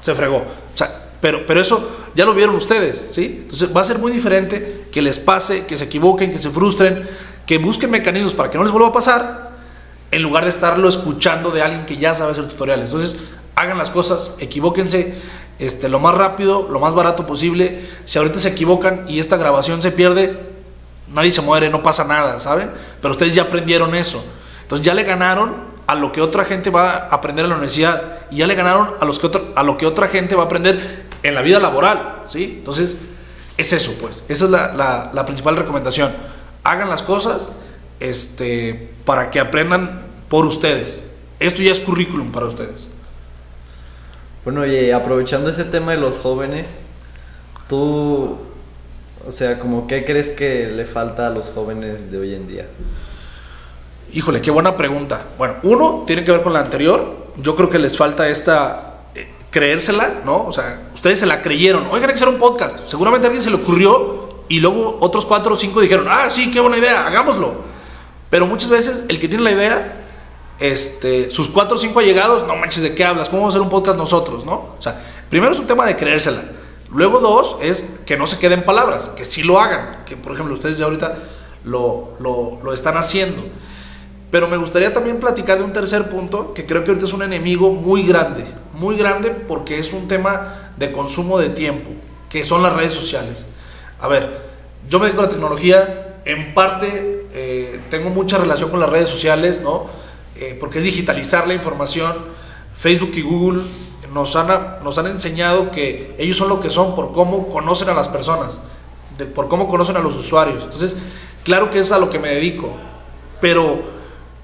se 0.00 0.14
fregó. 0.14 0.36
O 0.36 0.76
sea, 0.76 1.08
pero, 1.20 1.44
pero 1.44 1.60
eso 1.60 1.90
ya 2.14 2.24
lo 2.24 2.34
vieron 2.34 2.54
ustedes, 2.54 3.08
¿sí? 3.10 3.40
Entonces 3.42 3.76
va 3.76 3.80
a 3.80 3.84
ser 3.84 3.98
muy 3.98 4.12
diferente 4.12 4.86
que 4.92 5.02
les 5.02 5.18
pase, 5.18 5.66
que 5.66 5.76
se 5.76 5.86
equivoquen, 5.86 6.30
que 6.30 6.38
se 6.38 6.50
frustren, 6.50 7.08
que 7.46 7.58
busquen 7.58 7.90
mecanismos 7.90 8.34
para 8.34 8.48
que 8.48 8.58
no 8.58 8.62
les 8.62 8.72
vuelva 8.72 8.90
a 8.90 8.92
pasar, 8.92 9.49
en 10.10 10.22
lugar 10.22 10.44
de 10.44 10.50
estarlo 10.50 10.88
escuchando 10.88 11.50
de 11.50 11.62
alguien 11.62 11.86
que 11.86 11.96
ya 11.96 12.14
sabe 12.14 12.32
hacer 12.32 12.48
tutoriales. 12.48 12.86
Entonces, 12.86 13.20
hagan 13.54 13.78
las 13.78 13.90
cosas, 13.90 14.34
equivóquense 14.38 15.14
este, 15.58 15.88
lo 15.88 16.00
más 16.00 16.14
rápido, 16.14 16.68
lo 16.70 16.80
más 16.80 16.94
barato 16.94 17.26
posible. 17.26 17.86
Si 18.04 18.18
ahorita 18.18 18.38
se 18.40 18.48
equivocan 18.48 19.04
y 19.08 19.18
esta 19.18 19.36
grabación 19.36 19.82
se 19.82 19.92
pierde, 19.92 20.40
nadie 21.14 21.30
se 21.30 21.42
muere, 21.42 21.68
no 21.70 21.82
pasa 21.82 22.04
nada, 22.04 22.40
¿saben? 22.40 22.70
Pero 23.00 23.12
ustedes 23.12 23.34
ya 23.34 23.42
aprendieron 23.42 23.94
eso. 23.94 24.24
Entonces 24.62 24.84
ya 24.84 24.94
le 24.94 25.04
ganaron 25.04 25.54
a 25.86 25.94
lo 25.94 26.12
que 26.12 26.22
otra 26.22 26.44
gente 26.44 26.70
va 26.70 26.92
a 26.92 26.96
aprender 27.08 27.44
en 27.44 27.50
la 27.50 27.56
universidad 27.56 28.20
y 28.30 28.36
ya 28.36 28.46
le 28.46 28.54
ganaron 28.54 28.94
a, 29.00 29.04
los 29.04 29.18
que 29.18 29.26
otra, 29.26 29.42
a 29.54 29.62
lo 29.62 29.76
que 29.76 29.86
otra 29.86 30.08
gente 30.08 30.34
va 30.34 30.44
a 30.44 30.46
aprender 30.46 31.04
en 31.22 31.34
la 31.34 31.42
vida 31.42 31.58
laboral, 31.58 32.22
¿sí? 32.26 32.56
Entonces, 32.58 32.98
es 33.56 33.72
eso, 33.72 33.94
pues. 34.00 34.24
Esa 34.28 34.44
es 34.46 34.50
la, 34.50 34.72
la, 34.72 35.10
la 35.12 35.26
principal 35.26 35.56
recomendación. 35.56 36.12
Hagan 36.64 36.88
las 36.88 37.02
cosas 37.02 37.52
este, 38.00 38.90
para 39.04 39.30
que 39.30 39.38
aprendan 39.38 40.02
por 40.28 40.46
ustedes. 40.46 41.04
Esto 41.38 41.62
ya 41.62 41.72
es 41.72 41.80
currículum 41.80 42.32
para 42.32 42.46
ustedes. 42.46 42.88
Bueno, 44.44 44.66
y 44.66 44.90
aprovechando 44.90 45.50
ese 45.50 45.64
tema 45.64 45.92
de 45.92 45.98
los 45.98 46.18
jóvenes, 46.18 46.86
tú, 47.68 48.38
o 49.26 49.32
sea, 49.32 49.58
como 49.58 49.86
qué 49.86 50.04
crees 50.04 50.30
que 50.30 50.68
le 50.68 50.86
falta 50.86 51.26
a 51.26 51.30
los 51.30 51.50
jóvenes 51.50 52.10
de 52.10 52.18
hoy 52.18 52.34
en 52.34 52.48
día? 52.48 52.66
Híjole, 54.12 54.40
qué 54.40 54.50
buena 54.50 54.76
pregunta. 54.76 55.26
Bueno, 55.38 55.56
uno 55.62 56.04
tiene 56.06 56.24
que 56.24 56.32
ver 56.32 56.42
con 56.42 56.52
la 56.52 56.60
anterior. 56.60 57.28
Yo 57.36 57.54
creo 57.54 57.70
que 57.70 57.78
les 57.78 57.96
falta 57.96 58.28
esta 58.28 59.02
eh, 59.14 59.28
creérsela, 59.50 60.22
¿no? 60.24 60.46
O 60.46 60.52
sea, 60.52 60.88
ustedes 60.94 61.18
se 61.18 61.26
la 61.26 61.42
creyeron. 61.42 61.86
Oigan, 61.86 62.08
hay 62.10 62.14
que 62.14 62.14
hacer 62.14 62.28
un 62.28 62.38
podcast. 62.38 62.86
Seguramente 62.86 63.26
a 63.26 63.28
alguien 63.28 63.42
se 63.44 63.50
le 63.50 63.56
ocurrió 63.56 64.44
y 64.48 64.58
luego 64.58 64.98
otros 65.00 65.26
cuatro 65.26 65.54
o 65.54 65.56
cinco 65.56 65.80
dijeron, 65.80 66.06
ah, 66.10 66.28
sí, 66.28 66.50
qué 66.50 66.60
buena 66.60 66.78
idea, 66.78 67.06
hagámoslo. 67.06 67.69
Pero 68.30 68.46
muchas 68.46 68.70
veces 68.70 69.04
el 69.08 69.18
que 69.18 69.28
tiene 69.28 69.44
la 69.44 69.50
idea 69.50 69.96
este, 70.60 71.30
sus 71.30 71.48
cuatro 71.48 71.76
o 71.76 71.80
cinco 71.80 72.00
allegados, 72.00 72.46
no 72.46 72.54
manches, 72.54 72.82
¿de 72.82 72.94
qué 72.94 73.04
hablas? 73.04 73.28
¿Cómo 73.28 73.42
vamos 73.42 73.54
a 73.54 73.56
hacer 73.56 73.62
un 73.62 73.70
podcast 73.70 73.98
nosotros? 73.98 74.44
¿no? 74.44 74.74
O 74.78 74.82
sea, 74.82 75.00
primero 75.28 75.52
es 75.52 75.58
un 75.58 75.66
tema 75.66 75.86
de 75.86 75.96
creérsela. 75.96 76.42
Luego 76.92 77.18
dos 77.20 77.56
es 77.62 77.90
que 78.04 78.16
no 78.16 78.26
se 78.26 78.38
queden 78.38 78.64
palabras, 78.64 79.10
que 79.16 79.24
sí 79.24 79.42
lo 79.42 79.60
hagan, 79.60 80.04
que 80.04 80.16
por 80.16 80.32
ejemplo 80.32 80.54
ustedes 80.54 80.76
ya 80.76 80.84
ahorita 80.84 81.16
lo, 81.64 82.10
lo, 82.20 82.60
lo 82.62 82.72
están 82.72 82.96
haciendo. 82.96 83.42
Pero 84.30 84.48
me 84.48 84.56
gustaría 84.56 84.92
también 84.92 85.18
platicar 85.18 85.58
de 85.58 85.64
un 85.64 85.72
tercer 85.72 86.08
punto, 86.08 86.52
que 86.54 86.66
creo 86.66 86.84
que 86.84 86.90
ahorita 86.90 87.06
es 87.06 87.12
un 87.12 87.22
enemigo 87.22 87.72
muy 87.72 88.02
grande, 88.02 88.44
muy 88.74 88.96
grande 88.96 89.30
porque 89.30 89.78
es 89.78 89.92
un 89.92 90.08
tema 90.08 90.72
de 90.76 90.92
consumo 90.92 91.38
de 91.38 91.48
tiempo, 91.48 91.90
que 92.28 92.44
son 92.44 92.62
las 92.62 92.74
redes 92.74 92.92
sociales. 92.92 93.44
A 94.00 94.08
ver, 94.08 94.50
yo 94.88 94.98
me 94.98 95.06
dedico 95.06 95.22
a 95.22 95.24
la 95.24 95.30
tecnología, 95.30 96.09
en 96.30 96.54
parte 96.54 97.26
eh, 97.32 97.80
tengo 97.90 98.10
mucha 98.10 98.38
relación 98.38 98.70
con 98.70 98.80
las 98.80 98.88
redes 98.88 99.08
sociales, 99.08 99.60
¿no? 99.60 99.88
eh, 100.40 100.56
porque 100.58 100.78
es 100.78 100.84
digitalizar 100.84 101.46
la 101.46 101.54
información. 101.54 102.14
Facebook 102.74 103.12
y 103.14 103.22
Google 103.22 103.62
nos 104.12 104.34
han, 104.36 104.82
nos 104.82 104.96
han 104.98 105.06
enseñado 105.06 105.70
que 105.70 106.14
ellos 106.18 106.36
son 106.36 106.48
lo 106.48 106.60
que 106.60 106.70
son 106.70 106.94
por 106.94 107.12
cómo 107.12 107.48
conocen 107.48 107.90
a 107.90 107.94
las 107.94 108.08
personas, 108.08 108.58
por 109.34 109.48
cómo 109.48 109.68
conocen 109.68 109.96
a 109.96 110.00
los 110.00 110.16
usuarios. 110.16 110.64
Entonces, 110.64 110.96
claro 111.44 111.70
que 111.70 111.78
es 111.78 111.92
a 111.92 111.98
lo 111.98 112.08
que 112.08 112.18
me 112.18 112.28
dedico, 112.28 112.70
pero, 113.40 113.80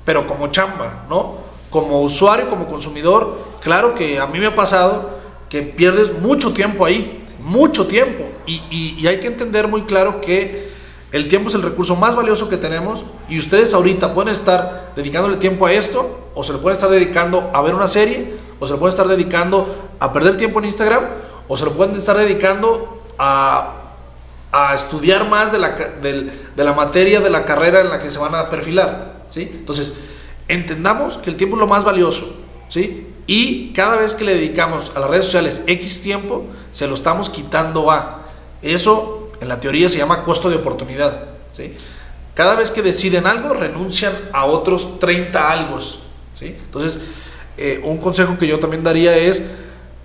pero 0.04 0.26
como 0.26 0.48
chamba, 0.48 1.06
¿no? 1.08 1.46
Como 1.70 2.02
usuario, 2.02 2.48
como 2.48 2.66
consumidor, 2.66 3.38
claro 3.60 3.94
que 3.94 4.20
a 4.20 4.26
mí 4.26 4.38
me 4.38 4.46
ha 4.46 4.54
pasado 4.54 5.16
que 5.48 5.62
pierdes 5.62 6.12
mucho 6.18 6.52
tiempo 6.52 6.84
ahí, 6.84 7.24
mucho 7.40 7.86
tiempo. 7.86 8.24
Y 8.46 9.04
hay 9.06 9.18
que 9.18 9.26
entender 9.26 9.66
muy 9.66 9.82
claro 9.82 10.20
que 10.20 10.65
el 11.16 11.28
tiempo 11.28 11.48
es 11.48 11.54
el 11.54 11.62
recurso 11.62 11.96
más 11.96 12.14
valioso 12.14 12.48
que 12.48 12.56
tenemos 12.56 13.04
y 13.28 13.38
ustedes 13.38 13.72
ahorita 13.74 14.14
pueden 14.14 14.32
estar 14.32 14.92
dedicándole 14.94 15.36
tiempo 15.38 15.66
a 15.66 15.72
esto 15.72 16.30
o 16.34 16.44
se 16.44 16.52
lo 16.52 16.60
pueden 16.60 16.76
estar 16.76 16.90
dedicando 16.90 17.50
a 17.52 17.62
ver 17.62 17.74
una 17.74 17.88
serie 17.88 18.34
o 18.60 18.66
se 18.66 18.74
lo 18.74 18.78
pueden 18.78 18.90
estar 18.90 19.08
dedicando 19.08 19.74
a 19.98 20.12
perder 20.12 20.36
tiempo 20.36 20.58
en 20.58 20.66
Instagram 20.66 21.04
o 21.48 21.56
se 21.56 21.64
lo 21.64 21.72
pueden 21.72 21.96
estar 21.96 22.16
dedicando 22.16 23.02
a, 23.18 23.86
a 24.52 24.74
estudiar 24.74 25.28
más 25.28 25.52
de 25.52 25.58
la, 25.58 25.70
de, 25.70 26.32
la 26.56 26.72
materia 26.72 27.20
de 27.20 27.30
la 27.30 27.44
carrera 27.44 27.80
en 27.80 27.88
la 27.88 27.98
que 27.98 28.10
se 28.10 28.18
van 28.18 28.34
a 28.34 28.48
perfilar. 28.48 29.16
¿sí? 29.28 29.42
Entonces, 29.42 29.94
entendamos 30.48 31.16
que 31.18 31.30
el 31.30 31.36
tiempo 31.36 31.56
es 31.56 31.60
lo 31.60 31.66
más 31.66 31.84
valioso. 31.84 32.28
¿sí? 32.68 33.06
Y 33.26 33.72
cada 33.72 33.96
vez 33.96 34.14
que 34.14 34.24
le 34.24 34.34
dedicamos 34.34 34.92
a 34.94 35.00
las 35.00 35.10
redes 35.10 35.24
sociales 35.26 35.62
X 35.66 36.02
tiempo, 36.02 36.46
se 36.72 36.86
lo 36.86 36.94
estamos 36.94 37.30
quitando 37.30 37.90
a. 37.90 38.22
Eso 38.62 39.25
en 39.40 39.48
la 39.48 39.60
teoría 39.60 39.88
se 39.88 39.98
llama 39.98 40.24
costo 40.24 40.50
de 40.50 40.56
oportunidad. 40.56 41.24
¿sí? 41.52 41.74
Cada 42.34 42.54
vez 42.54 42.70
que 42.70 42.82
deciden 42.82 43.26
algo, 43.26 43.54
renuncian 43.54 44.12
a 44.32 44.44
otros 44.44 44.98
30 44.98 45.50
algo. 45.50 45.80
¿sí? 45.80 46.56
Entonces, 46.64 47.00
eh, 47.56 47.80
un 47.84 47.98
consejo 47.98 48.38
que 48.38 48.46
yo 48.46 48.58
también 48.58 48.82
daría 48.82 49.16
es 49.16 49.42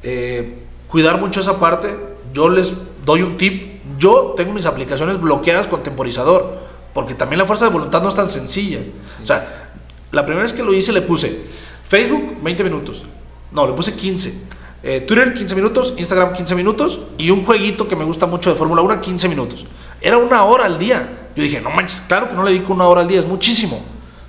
eh, 0.03 0.55
cuidar 0.87 1.19
mucho 1.19 1.41
esa 1.41 1.59
parte. 1.59 1.95
Yo 2.33 2.49
les 2.49 2.73
doy 3.05 3.21
un 3.21 3.37
tip. 3.37 3.81
Yo 3.97 4.33
tengo 4.37 4.53
mis 4.53 4.65
aplicaciones 4.65 5.19
bloqueadas 5.19 5.67
con 5.67 5.83
temporizador, 5.83 6.59
porque 6.93 7.13
también 7.13 7.39
la 7.39 7.45
fuerza 7.45 7.65
de 7.65 7.71
voluntad 7.71 8.01
no 8.01 8.09
es 8.09 8.15
tan 8.15 8.29
sencilla. 8.29 8.79
O 9.21 9.25
sea, 9.25 9.71
la 10.11 10.23
primera 10.23 10.43
vez 10.43 10.53
que 10.53 10.63
lo 10.63 10.73
hice 10.73 10.91
le 10.91 11.01
puse 11.01 11.41
Facebook 11.87 12.41
20 12.41 12.63
minutos. 12.63 13.03
No, 13.51 13.67
le 13.67 13.73
puse 13.73 13.95
15 13.95 14.50
eh, 14.83 15.01
Twitter 15.01 15.33
15 15.33 15.55
minutos, 15.55 15.93
Instagram 15.97 16.33
15 16.33 16.55
minutos 16.55 16.99
y 17.17 17.29
un 17.29 17.45
jueguito 17.45 17.87
que 17.87 17.95
me 17.95 18.03
gusta 18.03 18.25
mucho 18.25 18.49
de 18.51 18.55
Fórmula 18.55 18.81
1 18.81 19.01
15 19.01 19.29
minutos. 19.29 19.65
Era 20.01 20.17
una 20.17 20.43
hora 20.43 20.65
al 20.65 20.79
día. 20.79 21.29
Yo 21.35 21.43
dije, 21.43 21.61
no 21.61 21.69
manches, 21.69 22.01
claro 22.07 22.27
que 22.29 22.35
no 22.35 22.43
le 22.43 22.51
dedico 22.51 22.73
una 22.73 22.87
hora 22.87 23.01
al 23.01 23.07
día, 23.07 23.19
es 23.19 23.25
muchísimo. 23.25 23.83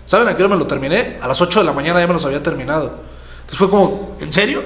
¿Saben 0.05 0.29
a 0.29 0.37
qué 0.37 0.43
hora 0.43 0.55
me 0.55 0.59
lo 0.59 0.67
terminé? 0.67 1.19
A 1.23 1.29
las 1.29 1.41
8 1.41 1.61
de 1.61 1.65
la 1.65 1.73
mañana 1.73 2.01
ya 2.01 2.07
me 2.07 2.13
los 2.13 2.25
había 2.25 2.43
terminado. 2.43 2.99
Entonces 3.41 3.59
fue 3.59 3.71
como, 3.71 4.17
¿en 4.21 4.33
serio? 4.33 4.63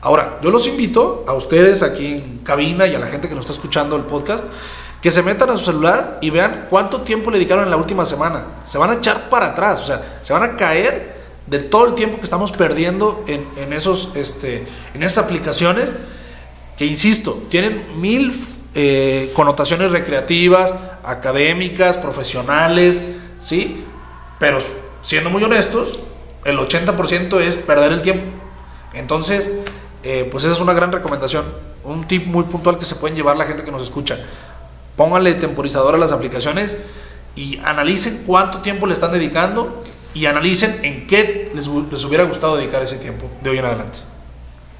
Ahora, 0.00 0.38
yo 0.42 0.50
los 0.50 0.66
invito 0.66 1.24
a 1.28 1.34
ustedes 1.34 1.82
aquí 1.82 2.14
en 2.14 2.38
cabina 2.38 2.86
y 2.86 2.94
a 2.94 2.98
la 2.98 3.06
gente 3.06 3.28
que 3.28 3.34
nos 3.34 3.42
está 3.42 3.52
escuchando 3.52 3.96
el 3.96 4.02
podcast 4.02 4.46
que 5.02 5.10
se 5.10 5.22
metan 5.22 5.50
a 5.50 5.56
su 5.56 5.64
celular 5.64 6.18
y 6.20 6.30
vean 6.30 6.68
cuánto 6.70 7.00
tiempo 7.00 7.30
le 7.30 7.38
dedicaron 7.38 7.64
en 7.64 7.70
la 7.70 7.76
última 7.76 8.06
semana. 8.06 8.44
Se 8.62 8.78
van 8.78 8.90
a 8.90 8.94
echar 8.94 9.28
para 9.28 9.48
atrás, 9.48 9.80
o 9.80 9.84
sea, 9.84 10.20
se 10.22 10.32
van 10.32 10.44
a 10.44 10.56
caer 10.56 11.11
de 11.46 11.58
todo 11.60 11.86
el 11.86 11.94
tiempo 11.94 12.18
que 12.18 12.24
estamos 12.24 12.52
perdiendo 12.52 13.24
en, 13.26 13.72
esos, 13.72 14.10
este, 14.14 14.66
en 14.94 15.02
esas 15.02 15.24
aplicaciones 15.24 15.92
que, 16.76 16.86
insisto, 16.86 17.42
tienen 17.48 18.00
mil 18.00 18.34
eh, 18.74 19.30
connotaciones 19.34 19.90
recreativas, 19.90 20.72
académicas, 21.04 21.98
profesionales, 21.98 23.02
¿sí? 23.40 23.84
Pero 24.38 24.58
siendo 25.02 25.30
muy 25.30 25.42
honestos, 25.44 26.00
el 26.44 26.58
80% 26.58 27.40
es 27.40 27.56
perder 27.56 27.92
el 27.92 28.02
tiempo. 28.02 28.24
Entonces, 28.94 29.52
eh, 30.02 30.28
pues 30.30 30.44
esa 30.44 30.54
es 30.54 30.60
una 30.60 30.72
gran 30.72 30.92
recomendación, 30.92 31.44
un 31.84 32.06
tip 32.06 32.26
muy 32.26 32.44
puntual 32.44 32.78
que 32.78 32.84
se 32.84 32.94
pueden 32.94 33.16
llevar 33.16 33.36
la 33.36 33.44
gente 33.44 33.62
que 33.62 33.70
nos 33.70 33.82
escucha. 33.82 34.18
Pónganle 34.96 35.34
temporizador 35.34 35.94
a 35.94 35.98
las 35.98 36.12
aplicaciones 36.12 36.78
y 37.34 37.58
analicen 37.64 38.24
cuánto 38.26 38.58
tiempo 38.58 38.86
le 38.86 38.94
están 38.94 39.12
dedicando 39.12 39.82
y 40.14 40.26
analicen 40.26 40.80
en 40.82 41.06
qué 41.06 41.50
les, 41.54 41.66
les 41.66 42.04
hubiera 42.04 42.24
gustado 42.24 42.56
dedicar 42.56 42.82
ese 42.82 42.96
tiempo 42.96 43.26
de 43.42 43.50
hoy 43.50 43.58
en 43.58 43.64
adelante. 43.64 43.98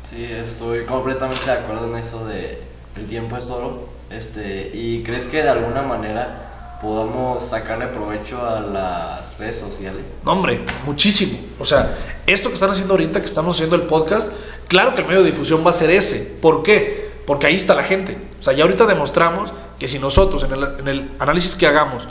Sí, 0.09 0.25
estoy 0.25 0.85
completamente 0.85 1.45
de 1.47 1.53
acuerdo 1.53 1.89
en 1.89 1.97
eso 1.97 2.27
de 2.27 2.61
el 2.97 3.07
tiempo 3.07 3.37
es 3.37 3.47
oro. 3.47 3.89
Este, 4.11 4.71
¿Y 4.75 5.03
crees 5.03 5.25
que 5.25 5.43
de 5.43 5.49
alguna 5.49 5.83
manera 5.83 6.79
podamos 6.83 7.47
sacarle 7.47 7.87
provecho 7.87 8.45
a 8.45 8.61
las 8.61 9.39
redes 9.39 9.57
sociales? 9.57 10.03
No, 10.25 10.33
hombre, 10.33 10.61
muchísimo. 10.85 11.39
O 11.59 11.65
sea, 11.65 11.97
esto 12.27 12.49
que 12.49 12.55
están 12.55 12.71
haciendo 12.71 12.93
ahorita, 12.93 13.21
que 13.21 13.27
estamos 13.27 13.57
haciendo 13.57 13.77
el 13.77 13.83
podcast, 13.83 14.33
claro 14.69 14.95
que 14.95 15.01
el 15.01 15.07
medio 15.07 15.23
de 15.23 15.31
difusión 15.31 15.65
va 15.65 15.71
a 15.71 15.75
ser 15.75 15.91
ese. 15.91 16.37
¿Por 16.43 16.63
qué? 16.63 17.11
Porque 17.27 17.47
ahí 17.47 17.55
está 17.55 17.75
la 17.75 17.85
gente. 17.85 18.19
O 18.39 18.43
sea, 18.43 18.53
ya 18.53 18.65
ahorita 18.65 18.85
demostramos 18.85 19.53
que 19.79 19.89
si 19.89 19.99
nosotros 19.99 20.43
en 20.43 20.53
el, 20.53 20.65
en 20.81 20.89
el 20.89 21.11
análisis 21.19 21.57
que 21.57 21.67
hagamos 21.67 22.07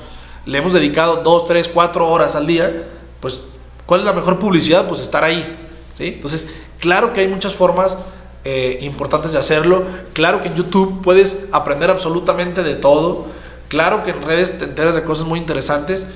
le 0.45 0.57
hemos 0.57 0.73
dedicado 0.73 1.17
dos, 1.17 1.45
tres, 1.45 1.67
cuatro 1.67 2.09
horas 2.09 2.33
al 2.35 2.47
día, 2.47 2.83
pues, 3.21 3.41
¿cuál 3.85 4.01
es 4.01 4.05
la 4.05 4.13
mejor 4.13 4.39
publicidad? 4.39 4.87
Pues 4.87 4.99
estar 4.99 5.23
ahí, 5.23 5.57
¿sí? 5.93 6.07
Entonces, 6.07 6.49
claro 6.79 7.13
que 7.13 7.21
hay 7.21 7.27
muchas 7.27 7.53
formas 7.55 7.97
eh, 8.43 8.79
importantes 8.81 9.33
de 9.33 9.39
hacerlo, 9.39 9.85
claro 10.13 10.41
que 10.41 10.47
en 10.47 10.55
YouTube 10.55 11.01
puedes 11.01 11.45
aprender 11.51 11.89
absolutamente 11.89 12.63
de 12.63 12.75
todo, 12.75 13.27
claro 13.67 14.03
que 14.03 14.11
en 14.11 14.21
redes 14.23 14.57
te 14.57 14.65
enteras 14.65 14.95
de 14.95 15.03
cosas 15.03 15.27
muy 15.27 15.39
interesantes, 15.39 16.07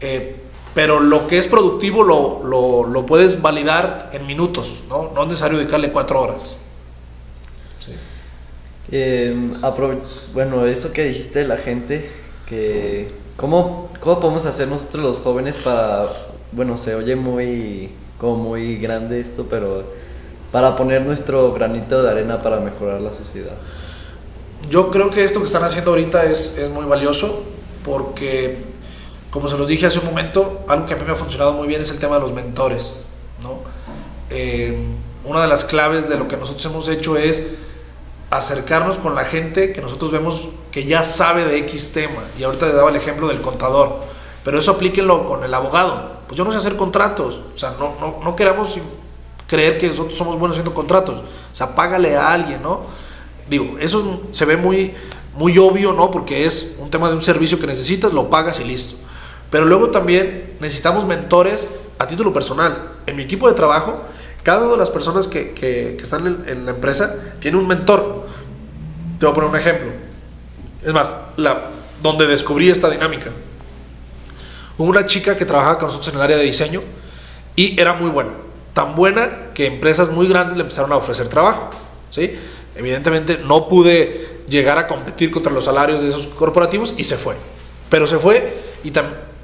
eh, 0.00 0.36
pero 0.74 1.00
lo 1.00 1.26
que 1.26 1.38
es 1.38 1.46
productivo 1.46 2.02
lo, 2.02 2.42
lo, 2.44 2.84
lo, 2.84 3.06
puedes 3.06 3.42
validar 3.42 4.10
en 4.12 4.26
minutos, 4.26 4.84
¿no? 4.88 5.10
No 5.14 5.22
es 5.22 5.28
necesario 5.28 5.58
dedicarle 5.58 5.92
cuatro 5.92 6.20
horas. 6.20 6.56
Em, 8.90 9.54
bueno, 10.32 10.66
eso 10.66 10.92
que 10.92 11.04
dijiste 11.04 11.40
de 11.40 11.48
la 11.48 11.56
gente, 11.56 12.10
que 12.46 13.10
¿cómo, 13.36 13.90
¿cómo 14.00 14.20
podemos 14.20 14.46
hacer 14.46 14.68
nosotros 14.68 15.02
los 15.02 15.20
jóvenes 15.20 15.56
para 15.56 16.10
bueno, 16.54 16.76
se 16.76 16.94
oye 16.94 17.16
muy, 17.16 17.90
como 18.18 18.36
muy 18.36 18.76
grande 18.76 19.20
esto, 19.20 19.46
pero 19.48 19.84
para 20.52 20.76
poner 20.76 21.02
nuestro 21.02 21.52
granito 21.52 22.02
de 22.02 22.10
arena 22.10 22.40
para 22.40 22.60
mejorar 22.60 23.00
la 23.00 23.12
sociedad. 23.12 23.54
Yo 24.70 24.90
creo 24.90 25.10
que 25.10 25.24
esto 25.24 25.40
que 25.40 25.46
están 25.46 25.64
haciendo 25.64 25.90
ahorita 25.90 26.24
es, 26.24 26.56
es 26.58 26.70
muy 26.70 26.86
valioso 26.86 27.42
porque, 27.84 28.58
como 29.30 29.48
se 29.48 29.58
los 29.58 29.66
dije 29.66 29.86
hace 29.86 29.98
un 29.98 30.06
momento, 30.06 30.64
algo 30.68 30.86
que 30.86 30.94
a 30.94 30.96
mí 30.96 31.02
me 31.04 31.12
ha 31.12 31.16
funcionado 31.16 31.52
muy 31.54 31.66
bien 31.66 31.82
es 31.82 31.90
el 31.90 31.98
tema 31.98 32.14
de 32.14 32.20
los 32.20 32.32
mentores. 32.32 32.96
¿no? 33.42 33.58
Eh, 34.30 34.78
una 35.24 35.42
de 35.42 35.48
las 35.48 35.64
claves 35.64 36.08
de 36.08 36.16
lo 36.16 36.28
que 36.28 36.36
nosotros 36.36 36.64
hemos 36.66 36.88
hecho 36.88 37.16
es 37.16 37.54
acercarnos 38.30 38.96
con 38.96 39.14
la 39.14 39.24
gente 39.24 39.72
que 39.72 39.80
nosotros 39.80 40.12
vemos 40.12 40.48
que 40.70 40.84
ya 40.84 41.02
sabe 41.02 41.44
de 41.44 41.58
X 41.58 41.92
tema. 41.92 42.22
Y 42.38 42.44
ahorita 42.44 42.66
le 42.66 42.74
daba 42.74 42.90
el 42.90 42.96
ejemplo 42.96 43.26
del 43.26 43.40
contador, 43.40 44.02
pero 44.44 44.58
eso 44.58 44.70
aplíquenlo 44.70 45.26
con 45.26 45.42
el 45.42 45.52
abogado 45.52 46.13
pues 46.34 46.38
yo 46.38 46.44
no 46.44 46.50
sé 46.50 46.58
hacer 46.58 46.76
contratos. 46.76 47.38
O 47.54 47.58
sea, 47.58 47.76
no, 47.78 47.94
no, 48.00 48.18
no 48.24 48.34
queramos 48.34 48.76
creer 49.46 49.78
que 49.78 49.86
nosotros 49.86 50.18
somos 50.18 50.36
buenos 50.36 50.56
haciendo 50.56 50.74
contratos. 50.74 51.14
O 51.20 51.54
sea, 51.54 51.76
págale 51.76 52.16
a 52.16 52.32
alguien, 52.32 52.60
¿no? 52.60 52.80
Digo, 53.48 53.76
eso 53.78 54.22
se 54.32 54.44
ve 54.44 54.56
muy, 54.56 54.94
muy 55.36 55.56
obvio, 55.58 55.92
¿no? 55.92 56.10
Porque 56.10 56.44
es 56.44 56.76
un 56.80 56.90
tema 56.90 57.08
de 57.08 57.14
un 57.14 57.22
servicio 57.22 57.60
que 57.60 57.68
necesitas, 57.68 58.12
lo 58.12 58.30
pagas 58.30 58.58
y 58.58 58.64
listo. 58.64 58.96
Pero 59.48 59.64
luego 59.64 59.90
también 59.90 60.56
necesitamos 60.58 61.06
mentores 61.06 61.68
a 62.00 62.06
título 62.08 62.32
personal. 62.32 62.82
En 63.06 63.14
mi 63.14 63.22
equipo 63.22 63.46
de 63.46 63.54
trabajo, 63.54 64.02
cada 64.42 64.58
una 64.62 64.72
de 64.72 64.78
las 64.78 64.90
personas 64.90 65.28
que, 65.28 65.52
que, 65.52 65.96
están 66.02 66.26
en, 66.26 66.48
en, 66.48 66.64
la 66.64 66.72
empresa 66.72 67.14
tiene 67.38 67.58
un 67.58 67.68
mentor. 67.68 68.26
Te 69.20 69.26
voy 69.26 69.32
a 69.32 69.34
poner 69.36 69.50
un 69.50 69.56
ejemplo. 69.56 69.90
Es 70.84 70.92
más, 70.92 71.14
la, 71.36 71.70
donde 72.02 72.26
descubrí 72.26 72.70
esta 72.70 72.90
dinámica. 72.90 73.30
Una 74.78 75.06
chica 75.06 75.36
que 75.36 75.44
trabajaba 75.44 75.78
con 75.78 75.88
nosotros 75.88 76.08
en 76.12 76.16
el 76.16 76.22
área 76.22 76.36
de 76.36 76.44
diseño 76.44 76.82
y 77.56 77.80
era 77.80 77.94
muy 77.94 78.10
buena. 78.10 78.32
Tan 78.72 78.94
buena 78.94 79.52
que 79.54 79.66
empresas 79.66 80.10
muy 80.10 80.26
grandes 80.26 80.56
le 80.56 80.62
empezaron 80.62 80.92
a 80.92 80.96
ofrecer 80.96 81.28
trabajo. 81.28 81.70
¿sí? 82.10 82.36
Evidentemente 82.74 83.38
no 83.38 83.68
pude 83.68 84.42
llegar 84.48 84.78
a 84.78 84.86
competir 84.86 85.30
contra 85.30 85.52
los 85.52 85.64
salarios 85.64 86.00
de 86.00 86.08
esos 86.08 86.26
corporativos 86.26 86.94
y 86.96 87.04
se 87.04 87.16
fue. 87.16 87.36
Pero 87.88 88.06
se 88.06 88.18
fue 88.18 88.58
y, 88.82 88.92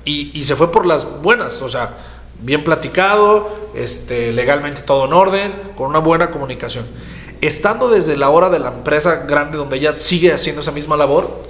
y, 0.05 0.31
y 0.35 0.43
se 0.43 0.57
fue 0.57 0.73
por 0.73 0.85
las 0.85 1.23
buenas. 1.23 1.63
O 1.63 1.69
sea, 1.69 1.97
bien 2.41 2.65
platicado, 2.65 3.51
este, 3.75 4.33
legalmente 4.33 4.83
todo 4.83 5.07
en 5.07 5.13
orden, 5.13 5.53
con 5.77 5.89
una 5.89 5.99
buena 5.99 6.31
comunicación. 6.31 6.85
Estando 7.41 7.89
desde 7.89 8.17
la 8.17 8.31
hora 8.31 8.51
de 8.51 8.59
la 8.59 8.69
empresa 8.69 9.25
grande 9.27 9.57
donde 9.57 9.77
ella 9.77 9.97
sigue 9.97 10.33
haciendo 10.33 10.63
esa 10.63 10.73
misma 10.73 10.97
labor, 10.97 11.41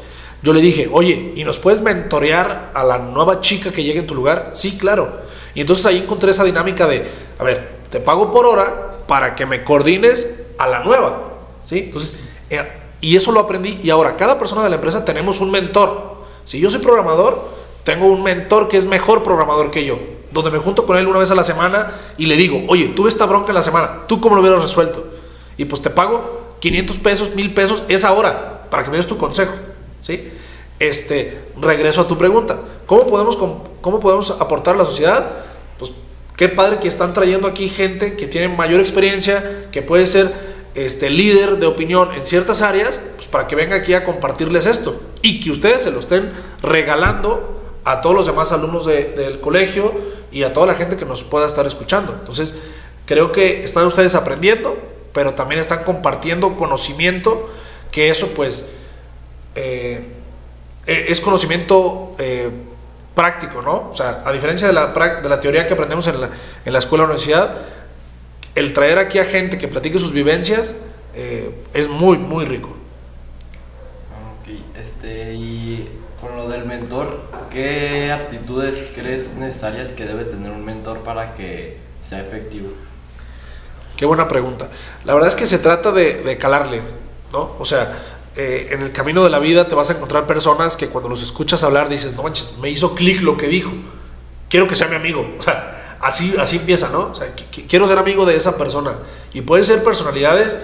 yo 0.43 0.53
le 0.53 0.61
dije, 0.61 0.89
oye, 0.91 1.33
¿y 1.37 1.45
nos 1.45 1.59
puedes 1.59 1.81
mentorear 1.81 2.71
a 2.73 2.85
la 2.85 2.99
nueva 2.99 3.41
chica 3.41 3.73
que 3.73 3.83
llegue 3.83 4.01
en 4.01 4.07
tu 4.07 4.15
lugar? 4.15 4.51
Sí, 4.55 4.79
claro. 4.79 5.21
Y 5.55 5.61
entonces 5.61 5.85
ahí 5.87 5.99
encontré 5.99 6.31
esa 6.31 6.45
dinámica 6.45 6.87
de, 6.87 7.07
a 7.39 7.45
ver, 7.45 7.69
te 7.91 8.01
pago 8.01 8.31
por 8.31 8.47
hora 8.47 8.99
para 9.07 9.35
que 9.35 9.45
me 9.45 9.65
coordines 9.65 10.41
a 10.59 10.67
la 10.67 10.81
nueva. 10.81 11.23
¿Sí? 11.65 11.79
Entonces, 11.87 12.21
eh, 12.49 12.63
y 13.01 13.17
eso 13.17 13.33
lo 13.33 13.41
aprendí. 13.41 13.81
Y 13.83 13.91
ahora, 13.91 14.17
cada 14.17 14.39
persona 14.39 14.63
de 14.63 14.71
la 14.71 14.77
empresa 14.77 15.05
tenemos 15.05 15.41
un 15.41 15.51
mentor. 15.51 16.21
Si 16.45 16.59
yo 16.59 16.71
soy 16.71 16.81
programador, 16.81 17.49
tengo 17.85 18.07
un 18.07 18.23
mentor 18.23 18.69
que 18.69 18.77
es 18.77 18.85
mejor 18.85 19.23
programador 19.23 19.71
que 19.71 19.85
yo. 19.85 19.99
Donde 20.31 20.51
me 20.51 20.59
junto 20.59 20.87
con 20.87 20.97
él 20.97 21.07
una 21.07 21.19
vez 21.19 21.31
a 21.31 21.35
la 21.35 21.45
semana 21.45 21.93
y 22.17 22.27
le 22.27 22.37
digo, 22.37 22.63
oye, 22.69 22.89
tuve 22.89 23.09
esta 23.09 23.27
bronca 23.27 23.49
en 23.49 23.57
la 23.57 23.63
semana, 23.63 24.03
¿tú 24.07 24.21
cómo 24.21 24.37
lo 24.37 24.43
hubieras 24.43 24.63
resuelto? 24.63 25.05
Y 25.57 25.65
pues 25.65 25.83
te 25.83 25.91
pago 25.91 26.55
500 26.61 26.99
pesos, 26.99 27.35
1000 27.35 27.55
pesos 27.55 27.83
esa 27.89 28.13
hora 28.13 28.69
para 28.71 28.85
que 28.85 28.91
me 28.91 28.97
des 28.97 29.07
tu 29.07 29.19
consejo. 29.19 29.53
¿Sí? 30.01 30.31
Este, 30.79 31.39
regreso 31.61 32.03
a 32.03 32.09
tu 32.09 32.17
pregunta. 32.17 32.59
¿Cómo 32.87 33.07
podemos, 33.07 33.37
cómo 33.81 34.01
podemos 34.01 34.31
aportar 34.31 34.75
a 34.75 34.79
la 34.79 34.85
sociedad? 34.85 35.31
Pues 35.79 35.93
qué 36.37 36.49
padre 36.49 36.79
que 36.79 36.89
están 36.89 37.13
trayendo 37.13 37.47
aquí 37.47 37.69
gente 37.69 38.17
que 38.17 38.27
tiene 38.27 38.49
mayor 38.49 38.81
experiencia, 38.81 39.67
que 39.71 39.83
puede 39.83 40.07
ser 40.07 40.33
este, 40.75 41.11
líder 41.11 41.59
de 41.59 41.67
opinión 41.67 42.13
en 42.13 42.25
ciertas 42.25 42.63
áreas, 42.63 43.01
pues 43.17 43.29
para 43.29 43.47
que 43.47 43.57
venga 43.57 43.77
aquí 43.77 43.95
a 43.95 44.05
compartirles 44.05 44.67
esto 44.67 45.01
y 45.23 45.41
que 45.41 45.51
ustedes 45.51 45.83
se 45.83 45.91
lo 45.91 46.01
estén 46.01 46.33
regalando 46.63 47.61
a 47.85 48.01
todos 48.01 48.15
los 48.15 48.27
demás 48.27 48.53
alumnos 48.53 48.87
del 48.87 49.41
colegio 49.41 49.93
y 50.31 50.45
a 50.45 50.53
toda 50.53 50.67
la 50.67 50.75
gente 50.75 50.97
que 50.97 51.05
nos 51.05 51.23
pueda 51.23 51.47
estar 51.47 51.67
escuchando. 51.67 52.15
Entonces, 52.19 52.55
creo 53.07 53.33
que 53.33 53.65
están 53.65 53.87
ustedes 53.87 54.15
aprendiendo, 54.15 54.79
pero 55.13 55.35
también 55.35 55.61
están 55.61 55.85
compartiendo 55.85 56.57
conocimiento, 56.57 57.51
que 57.91 58.11
eso 58.11 58.29
pues 58.29 58.71
eh, 59.55 60.05
eh, 60.87 61.07
es 61.09 61.21
conocimiento 61.21 62.15
eh, 62.19 62.51
práctico, 63.15 63.63
¿no? 63.63 63.91
O 63.91 63.97
sea, 63.97 64.23
a 64.25 64.33
diferencia 64.33 64.67
de 64.67 64.73
la, 64.73 64.87
de 64.87 65.29
la 65.29 65.41
teoría 65.41 65.67
que 65.67 65.75
aprendemos 65.75 66.07
en 66.07 66.21
la, 66.21 66.31
en 66.65 66.73
la 66.73 66.79
escuela 66.79 67.05
o 67.05 67.07
universidad, 67.07 67.57
el 68.55 68.73
traer 68.73 68.99
aquí 68.99 69.19
a 69.19 69.25
gente 69.25 69.59
que 69.59 69.69
platique 69.69 69.99
sus 69.99 70.13
vivencias 70.13 70.75
es 71.75 71.89
muy, 71.89 72.19
muy 72.19 72.45
rico. 72.45 72.69
Ok, 74.41 74.79
este, 74.81 75.35
y 75.35 75.89
con 76.21 76.37
lo 76.37 76.49
del 76.49 76.65
mentor, 76.65 77.21
¿qué 77.51 78.13
aptitudes 78.13 78.91
crees 78.95 79.35
necesarias 79.35 79.91
que 79.93 80.05
debe 80.05 80.25
tener 80.25 80.51
un 80.51 80.65
mentor 80.65 81.01
para 81.01 81.35
que 81.35 81.79
sea 82.09 82.21
efectivo? 82.21 82.69
Qué 83.97 84.07
buena 84.07 84.29
pregunta. 84.29 84.69
La 85.05 85.15
verdad 85.15 85.29
es 85.29 85.35
que 85.35 85.47
se 85.47 85.59
trata 85.59 85.93
de, 85.93 86.23
de 86.23 86.39
calarle, 86.39 86.81
¿no? 87.33 87.57
O 87.59 87.65
sea, 87.65 87.99
eh, 88.37 88.69
en 88.71 88.83
el 88.83 88.93
camino 88.93 89.25
de 89.25 89.31
la 89.31 89.39
vida 89.39 89.67
te 89.69 89.75
vas 89.75 89.91
a 89.91 89.95
encontrar 89.95 90.27
personas 90.27 90.77
que 90.77 90.89
cuando 90.89 91.09
los 91.09 91.23
escuchas 91.23 91.63
hablar 91.65 91.89
dices, 91.89 92.15
no 92.15 92.23
manches, 92.23 92.55
me 92.61 92.71
hizo 92.71 92.95
clic 92.95 93.21
lo 93.23 93.37
que 93.37 93.49
dijo, 93.49 93.73
quiero 94.49 94.69
que 94.69 94.75
sea 94.75 94.89
mi 94.89 94.97
amigo. 94.97 95.27
O 95.39 95.43
sea, 95.43 95.97
así, 96.01 96.35
así 96.39 96.57
empieza, 96.57 96.89
¿no? 96.91 97.11
O 97.11 97.15
sea, 97.15 97.33
quiero 97.69 97.89
ser 97.89 97.99
amigo 97.99 98.25
de 98.25 98.37
esa 98.37 98.57
persona. 98.57 98.95
Y 99.33 99.41
pueden 99.43 99.65
ser 99.65 99.83
personalidades 99.83 100.59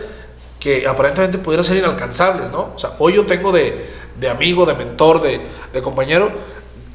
que 0.60 0.86
aparentemente 0.86 1.38
pudieran 1.38 1.64
ser 1.64 1.76
inalcanzables, 1.76 2.50
¿no? 2.50 2.72
O 2.74 2.78
sea, 2.78 2.92
hoy 2.98 3.14
yo 3.14 3.26
tengo 3.26 3.52
de, 3.52 3.86
de 4.18 4.28
amigo, 4.28 4.64
de 4.64 4.74
mentor, 4.74 5.20
de, 5.20 5.40
de 5.72 5.82
compañero, 5.82 6.30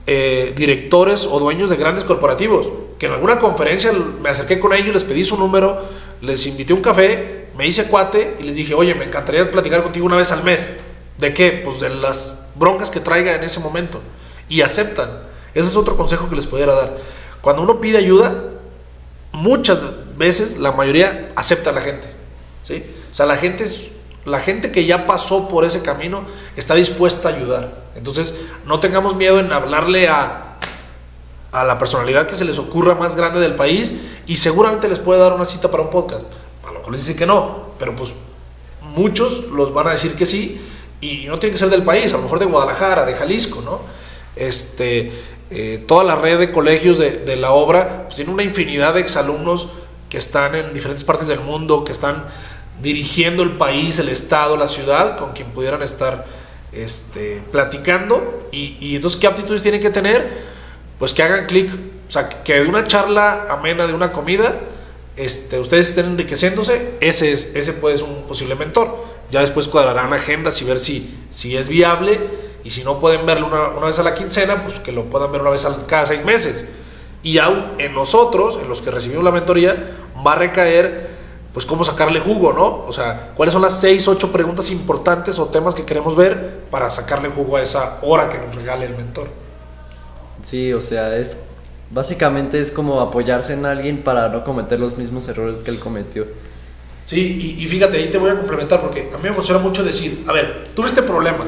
eh, 0.07 0.53
directores 0.55 1.27
o 1.29 1.39
dueños 1.39 1.69
de 1.69 1.75
grandes 1.75 2.03
corporativos, 2.03 2.67
que 2.97 3.05
en 3.05 3.13
alguna 3.13 3.39
conferencia 3.39 3.91
me 3.93 4.29
acerqué 4.29 4.59
con 4.59 4.73
ellos, 4.73 4.93
les 4.93 5.03
pedí 5.03 5.23
su 5.23 5.37
número, 5.37 5.79
les 6.21 6.45
invité 6.47 6.73
un 6.73 6.81
café 6.81 7.40
me 7.57 7.67
hice 7.67 7.87
cuate 7.87 8.37
y 8.39 8.43
les 8.43 8.55
dije, 8.55 8.73
oye, 8.73 8.95
me 8.95 9.05
encantaría 9.05 9.49
platicar 9.49 9.83
contigo 9.83 10.05
una 10.05 10.15
vez 10.15 10.31
al 10.31 10.43
mes. 10.43 10.77
¿De 11.17 11.33
qué? 11.33 11.61
Pues 11.63 11.79
de 11.79 11.89
las 11.89 12.45
broncas 12.55 12.89
que 12.89 12.99
traiga 12.99 13.35
en 13.35 13.43
ese 13.43 13.59
momento. 13.59 14.01
Y 14.49 14.61
aceptan. 14.61 15.09
Ese 15.53 15.69
es 15.69 15.75
otro 15.75 15.97
consejo 15.97 16.29
que 16.29 16.35
les 16.35 16.47
pudiera 16.47 16.73
dar. 16.73 16.97
Cuando 17.41 17.61
uno 17.61 17.79
pide 17.79 17.97
ayuda, 17.97 18.43
muchas 19.31 19.85
veces, 20.17 20.57
la 20.57 20.71
mayoría 20.71 21.31
acepta 21.35 21.71
a 21.71 21.73
la 21.73 21.81
gente. 21.81 22.07
¿sí? 22.61 22.83
O 23.11 23.15
sea, 23.15 23.25
la 23.25 23.35
gente, 23.35 23.65
la 24.25 24.39
gente 24.39 24.71
que 24.71 24.85
ya 24.85 25.05
pasó 25.05 25.47
por 25.47 25.65
ese 25.65 25.81
camino 25.81 26.23
está 26.55 26.75
dispuesta 26.75 27.29
a 27.29 27.33
ayudar. 27.33 27.81
Entonces, 27.95 28.35
no 28.65 28.79
tengamos 28.79 29.15
miedo 29.15 29.39
en 29.39 29.51
hablarle 29.51 30.07
a, 30.07 30.57
a 31.51 31.65
la 31.65 31.77
personalidad 31.77 32.27
que 32.27 32.35
se 32.35 32.45
les 32.45 32.57
ocurra 32.57 32.95
más 32.95 33.15
grande 33.15 33.39
del 33.39 33.55
país 33.55 33.93
y 34.27 34.37
seguramente 34.37 34.87
les 34.87 34.99
puede 34.99 35.19
dar 35.19 35.33
una 35.33 35.45
cita 35.45 35.69
para 35.69 35.83
un 35.83 35.89
podcast. 35.89 36.27
A 36.63 36.67
lo 36.67 36.79
mejor 36.79 36.91
les 36.91 37.05
dice 37.05 37.17
que 37.17 37.25
no, 37.25 37.71
pero 37.79 37.95
pues 37.95 38.13
muchos 38.95 39.45
los 39.49 39.73
van 39.73 39.87
a 39.87 39.91
decir 39.91 40.15
que 40.15 40.25
sí 40.25 40.61
y 40.99 41.25
no 41.27 41.39
tiene 41.39 41.53
que 41.53 41.57
ser 41.57 41.69
del 41.69 41.83
país, 41.83 42.13
a 42.13 42.17
lo 42.17 42.23
mejor 42.23 42.39
de 42.39 42.45
Guadalajara, 42.45 43.05
de 43.05 43.15
Jalisco, 43.15 43.61
¿no? 43.61 43.81
Este, 44.35 45.11
eh, 45.49 45.83
toda 45.87 46.03
la 46.03 46.15
red 46.15 46.39
de 46.39 46.51
colegios 46.51 46.97
de, 46.97 47.17
de 47.17 47.35
la 47.35 47.51
obra 47.51 48.03
pues, 48.03 48.15
tiene 48.15 48.31
una 48.31 48.43
infinidad 48.43 48.93
de 48.93 49.01
exalumnos 49.01 49.69
que 50.09 50.17
están 50.17 50.55
en 50.55 50.73
diferentes 50.73 51.03
partes 51.03 51.27
del 51.27 51.39
mundo, 51.39 51.83
que 51.83 51.91
están 51.91 52.25
dirigiendo 52.81 53.43
el 53.43 53.51
país, 53.51 53.97
el 53.99 54.09
estado, 54.09 54.57
la 54.57 54.67
ciudad, 54.67 55.17
con 55.17 55.31
quien 55.31 55.49
pudieran 55.49 55.81
estar 55.81 56.25
este, 56.71 57.41
platicando. 57.51 58.49
Y, 58.51 58.77
y 58.79 58.95
entonces, 58.95 59.19
¿qué 59.19 59.27
aptitudes 59.27 59.61
tienen 59.61 59.81
que 59.81 59.89
tener? 59.89 60.51
Pues 60.99 61.13
que 61.13 61.23
hagan 61.23 61.45
clic. 61.45 61.71
O 62.07 62.11
sea, 62.11 62.27
que 62.27 62.55
de 62.55 62.67
una 62.67 62.85
charla 62.85 63.47
amena 63.49 63.87
de 63.87 63.93
una 63.93 64.11
comida, 64.11 64.53
este, 65.15 65.59
ustedes 65.59 65.89
estén 65.89 66.05
enriqueciéndose, 66.05 66.95
ese, 67.01 67.31
es, 67.33 67.51
ese 67.55 67.73
puede 67.73 67.97
ser 67.97 68.07
un 68.07 68.23
posible 68.23 68.55
mentor. 68.55 69.05
Ya 69.29 69.41
después 69.41 69.67
cuadrarán 69.67 70.13
agendas 70.13 70.61
y 70.61 70.65
ver 70.65 70.79
si, 70.79 71.17
si 71.29 71.55
es 71.55 71.67
viable. 71.67 72.19
Y 72.63 72.69
si 72.69 72.83
no 72.83 72.99
pueden 72.99 73.25
verlo 73.25 73.47
una, 73.47 73.69
una 73.69 73.87
vez 73.87 73.97
a 73.97 74.03
la 74.03 74.13
quincena, 74.13 74.63
pues 74.63 74.79
que 74.79 74.91
lo 74.91 75.05
puedan 75.05 75.31
ver 75.31 75.41
una 75.41 75.49
vez 75.49 75.67
cada 75.87 76.05
seis 76.05 76.23
meses. 76.23 76.67
Y 77.23 77.33
ya 77.33 77.75
en 77.77 77.93
nosotros, 77.93 78.57
en 78.61 78.67
los 78.67 78.81
que 78.81 78.91
recibimos 78.91 79.23
la 79.23 79.31
mentoría, 79.31 79.91
va 80.25 80.33
a 80.33 80.35
recaer 80.35 81.09
pues 81.53 81.65
cómo 81.65 81.83
sacarle 81.83 82.19
jugo, 82.19 82.53
¿no? 82.53 82.85
O 82.87 82.93
sea, 82.93 83.31
cuáles 83.35 83.51
son 83.53 83.61
las 83.61 83.79
seis, 83.79 84.07
ocho 84.07 84.31
preguntas 84.31 84.71
importantes 84.71 85.37
o 85.37 85.47
temas 85.47 85.75
que 85.75 85.83
queremos 85.83 86.15
ver 86.15 86.61
para 86.71 86.89
sacarle 86.89 87.29
jugo 87.29 87.57
a 87.57 87.61
esa 87.61 87.99
hora 88.03 88.29
que 88.29 88.37
nos 88.37 88.55
regale 88.55 88.85
el 88.85 88.95
mentor. 88.95 89.27
Sí, 90.43 90.71
o 90.73 90.81
sea, 90.81 91.15
es 91.17 91.37
básicamente 91.93 92.59
es 92.59 92.71
como 92.71 93.01
apoyarse 93.01 93.53
en 93.53 93.65
alguien 93.65 94.03
para 94.03 94.29
no 94.29 94.43
cometer 94.43 94.79
los 94.79 94.97
mismos 94.97 95.27
errores 95.27 95.57
que 95.59 95.71
él 95.71 95.79
cometió. 95.79 96.25
Sí, 97.05 97.55
y, 97.59 97.63
y 97.63 97.67
fíjate, 97.67 97.97
ahí 97.97 98.09
te 98.09 98.17
voy 98.17 98.29
a 98.29 98.37
complementar 98.37 98.79
porque 98.81 99.09
a 99.13 99.17
mí 99.17 99.23
me 99.23 99.33
funciona 99.33 99.59
mucho 99.59 99.83
decir, 99.83 100.23
a 100.27 100.31
ver, 100.31 100.65
tuve 100.75 100.87
este 100.87 101.03
problema. 101.03 101.45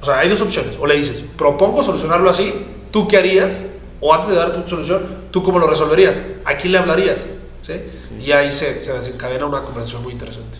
O 0.00 0.04
sea, 0.04 0.18
hay 0.20 0.28
dos 0.28 0.40
opciones. 0.40 0.76
O 0.80 0.86
le 0.86 0.94
dices, 0.94 1.24
propongo 1.36 1.82
solucionarlo 1.82 2.30
así, 2.30 2.54
¿tú 2.90 3.08
qué 3.08 3.18
harías? 3.18 3.64
O 4.00 4.14
antes 4.14 4.30
de 4.30 4.36
dar 4.36 4.52
tu 4.52 4.68
solución, 4.68 5.02
¿tú 5.30 5.42
cómo 5.42 5.58
lo 5.58 5.66
resolverías? 5.66 6.22
¿A 6.44 6.56
quién 6.56 6.72
le 6.72 6.78
hablarías? 6.78 7.28
¿Sí? 7.62 7.74
Y 8.24 8.32
ahí 8.32 8.52
se, 8.52 8.82
se 8.82 8.92
desencadena 8.92 9.46
una 9.46 9.62
conversación 9.62 10.02
muy 10.02 10.12
interesante. 10.12 10.58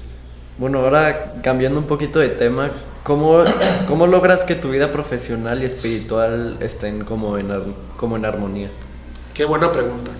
Bueno, 0.58 0.80
ahora 0.80 1.34
cambiando 1.42 1.78
un 1.78 1.86
poquito 1.86 2.18
de 2.18 2.30
tema, 2.30 2.70
¿cómo, 3.04 3.44
cómo 3.86 4.06
logras 4.08 4.42
que 4.42 4.56
tu 4.56 4.70
vida 4.70 4.90
profesional 4.90 5.62
y 5.62 5.66
espiritual 5.66 6.56
estén 6.60 7.04
como 7.04 7.38
en, 7.38 7.50
ar- 7.52 7.62
como 7.96 8.16
en 8.16 8.24
armonía? 8.24 8.68
Qué 9.34 9.44
buena 9.44 9.70
pregunta. 9.70 10.10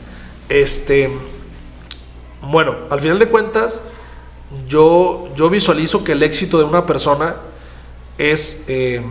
Este, 0.49 1.11
bueno, 2.41 2.77
al 2.89 3.01
final 3.01 3.19
de 3.19 3.27
cuentas, 3.29 3.83
yo, 4.69 5.29
yo 5.35 5.51
visualizo 5.51 6.05
que 6.05 6.13
el 6.13 6.23
éxito 6.23 6.59
de 6.59 6.65
una 6.65 6.87
persona 6.87 7.35
es, 8.17 8.65
eh, 8.69 9.03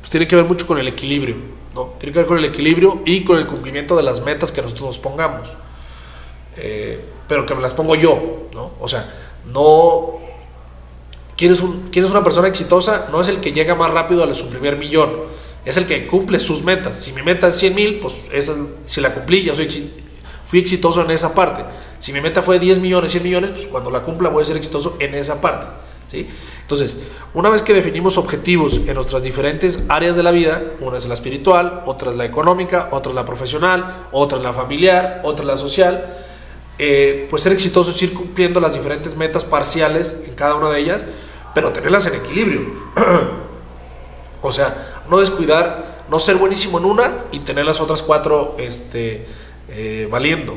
pues 0.00 0.10
tiene 0.10 0.28
que 0.28 0.36
ver 0.36 0.44
mucho 0.44 0.66
con 0.66 0.78
el 0.78 0.86
equilibrio, 0.86 1.36
¿no? 1.74 1.94
Tiene 1.98 2.12
que 2.12 2.18
ver 2.18 2.28
con 2.28 2.36
el 2.36 2.44
equilibrio 2.44 3.00
y 3.06 3.24
con 3.24 3.38
el 3.38 3.46
cumplimiento 3.46 3.96
de 3.96 4.02
las 4.02 4.20
metas 4.22 4.52
que 4.52 4.60
nosotros 4.60 4.86
nos 4.88 4.98
pongamos. 4.98 5.48
Eh, 6.58 7.02
pero 7.26 7.46
que 7.46 7.54
me 7.54 7.62
las 7.62 7.72
pongo 7.72 7.94
yo, 7.94 8.48
¿no? 8.52 8.72
O 8.80 8.86
sea, 8.86 9.10
no... 9.50 10.17
¿Quién 11.38 11.52
es, 11.52 11.60
un, 11.60 11.88
¿Quién 11.92 12.04
es 12.04 12.10
una 12.10 12.24
persona 12.24 12.48
exitosa? 12.48 13.06
No 13.12 13.20
es 13.20 13.28
el 13.28 13.38
que 13.40 13.52
llega 13.52 13.76
más 13.76 13.92
rápido 13.92 14.24
a 14.24 14.34
su 14.34 14.48
primer 14.48 14.76
millón, 14.76 15.10
es 15.64 15.76
el 15.76 15.86
que 15.86 16.08
cumple 16.08 16.40
sus 16.40 16.64
metas. 16.64 16.96
Si 16.96 17.12
mi 17.12 17.22
meta 17.22 17.46
es 17.46 17.54
100 17.54 17.74
mil, 17.76 18.00
pues 18.00 18.24
esa, 18.32 18.56
si 18.86 19.00
la 19.00 19.14
cumplí, 19.14 19.44
ya 19.44 19.54
soy, 19.54 19.88
fui 20.44 20.58
exitoso 20.58 21.00
en 21.04 21.12
esa 21.12 21.32
parte. 21.36 21.62
Si 22.00 22.12
mi 22.12 22.20
meta 22.20 22.42
fue 22.42 22.58
10 22.58 22.80
millones, 22.80 23.12
100 23.12 23.22
millones, 23.22 23.50
pues 23.52 23.66
cuando 23.66 23.88
la 23.88 24.00
cumpla 24.00 24.30
voy 24.30 24.42
a 24.42 24.46
ser 24.46 24.56
exitoso 24.56 24.96
en 24.98 25.14
esa 25.14 25.40
parte. 25.40 25.68
¿sí? 26.08 26.26
Entonces, 26.62 26.98
una 27.34 27.50
vez 27.50 27.62
que 27.62 27.72
definimos 27.72 28.18
objetivos 28.18 28.80
en 28.88 28.94
nuestras 28.94 29.22
diferentes 29.22 29.84
áreas 29.88 30.16
de 30.16 30.24
la 30.24 30.32
vida, 30.32 30.60
una 30.80 30.98
es 30.98 31.06
la 31.06 31.14
espiritual, 31.14 31.82
otra 31.86 32.10
es 32.10 32.16
la 32.16 32.24
económica, 32.24 32.88
otra 32.90 33.10
es 33.10 33.14
la 33.14 33.24
profesional, 33.24 34.08
otra 34.10 34.38
es 34.38 34.44
la 34.44 34.52
familiar, 34.52 35.20
otra 35.22 35.44
es 35.44 35.46
la 35.46 35.56
social, 35.56 36.16
eh, 36.80 37.28
pues 37.30 37.42
ser 37.42 37.52
exitoso 37.52 37.92
es 37.92 38.02
ir 38.02 38.12
cumpliendo 38.12 38.58
las 38.58 38.74
diferentes 38.74 39.16
metas 39.16 39.44
parciales 39.44 40.20
en 40.26 40.34
cada 40.34 40.56
una 40.56 40.70
de 40.70 40.80
ellas, 40.80 41.04
pero 41.54 41.70
tenerlas 41.70 42.06
en 42.06 42.14
equilibrio. 42.16 42.60
o 44.42 44.52
sea, 44.52 45.02
no 45.08 45.18
descuidar, 45.18 45.98
no 46.10 46.18
ser 46.18 46.36
buenísimo 46.36 46.78
en 46.78 46.84
una 46.84 47.10
y 47.32 47.40
tener 47.40 47.64
las 47.64 47.80
otras 47.80 48.02
cuatro 48.02 48.54
este, 48.58 49.26
eh, 49.68 50.08
valiendo. 50.10 50.56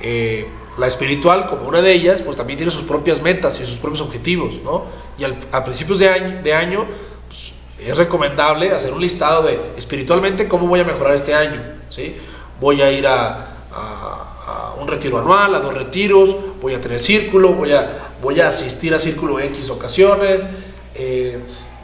Eh, 0.00 0.46
la 0.78 0.86
espiritual, 0.86 1.46
como 1.46 1.66
una 1.68 1.80
de 1.80 1.92
ellas, 1.92 2.20
pues 2.22 2.36
también 2.36 2.58
tiene 2.58 2.70
sus 2.70 2.82
propias 2.84 3.22
metas 3.22 3.58
y 3.60 3.64
sus 3.66 3.78
propios 3.78 4.02
objetivos, 4.02 4.56
¿no? 4.62 4.84
Y 5.18 5.24
al, 5.24 5.34
a 5.50 5.64
principios 5.64 5.98
de 5.98 6.08
año, 6.10 6.42
de 6.42 6.52
año 6.52 6.84
pues, 7.28 7.54
es 7.78 7.96
recomendable 7.96 8.72
hacer 8.72 8.92
un 8.92 9.00
listado 9.00 9.42
de 9.42 9.58
espiritualmente 9.78 10.46
cómo 10.48 10.66
voy 10.66 10.80
a 10.80 10.84
mejorar 10.84 11.14
este 11.14 11.34
año, 11.34 11.62
¿sí? 11.88 12.16
Voy 12.60 12.82
a 12.82 12.90
ir 12.92 13.06
a, 13.06 13.46
a- 13.74 14.22
a 14.46 14.74
un 14.80 14.86
retiro 14.86 15.18
anual, 15.18 15.54
a 15.54 15.60
dos 15.60 15.74
retiros, 15.74 16.36
voy 16.60 16.74
a 16.74 16.80
tener 16.80 17.00
círculo, 17.00 17.52
voy 17.54 17.72
a, 17.72 18.05
voy 18.22 18.40
a 18.40 18.48
asistir 18.48 18.94
a 18.94 18.98
círculo 18.98 19.40
X 19.40 19.70
ocasiones, 19.70 20.46
eh, 20.94 21.38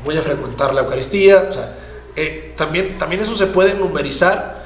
voy 0.04 0.16
a 0.16 0.22
frecuentar 0.22 0.74
la 0.74 0.82
Eucaristía, 0.82 1.48
o 1.50 1.52
sea, 1.52 1.78
eh, 2.16 2.52
también, 2.56 2.98
también 2.98 3.22
eso 3.22 3.36
se 3.36 3.46
puede 3.46 3.74
numerizar 3.74 4.62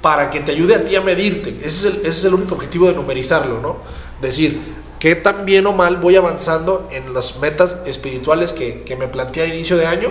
para 0.00 0.30
que 0.30 0.40
te 0.40 0.52
ayude 0.52 0.74
a 0.74 0.84
ti 0.84 0.96
a 0.96 1.00
medirte. 1.00 1.56
Ese 1.62 1.66
es 1.66 1.84
el, 1.84 1.96
ese 2.00 2.08
es 2.08 2.24
el 2.24 2.34
único 2.34 2.54
objetivo 2.54 2.88
de 2.88 2.94
numerizarlo, 2.94 3.60
¿no? 3.60 3.76
Decir, 4.20 4.60
qué 4.98 5.14
tan 5.14 5.44
bien 5.44 5.66
o 5.66 5.72
mal 5.72 5.96
voy 5.96 6.16
avanzando 6.16 6.88
en 6.92 7.14
las 7.14 7.38
metas 7.38 7.82
espirituales 7.86 8.52
que, 8.52 8.82
que 8.82 8.96
me 8.96 9.08
planteé 9.08 9.44
a 9.44 9.46
inicio 9.46 9.76
de 9.76 9.86
año. 9.86 10.10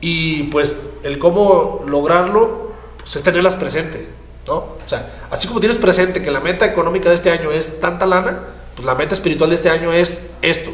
Y 0.00 0.44
pues 0.44 0.76
el 1.02 1.18
cómo 1.18 1.84
lograrlo 1.86 2.72
pues, 2.98 3.16
es 3.16 3.22
tenerlas 3.22 3.54
presentes, 3.54 4.02
¿no? 4.46 4.56
O 4.56 4.82
sea, 4.86 5.26
así 5.30 5.46
como 5.48 5.60
tienes 5.60 5.78
presente 5.78 6.22
que 6.22 6.30
la 6.30 6.40
meta 6.40 6.66
económica 6.66 7.08
de 7.08 7.14
este 7.14 7.30
año 7.30 7.50
es 7.50 7.80
tanta 7.80 8.04
lana, 8.06 8.40
pues 8.74 8.86
la 8.86 8.94
meta 8.94 9.14
espiritual 9.14 9.50
de 9.50 9.56
este 9.56 9.70
año 9.70 9.92
es 9.92 10.26
esto. 10.42 10.70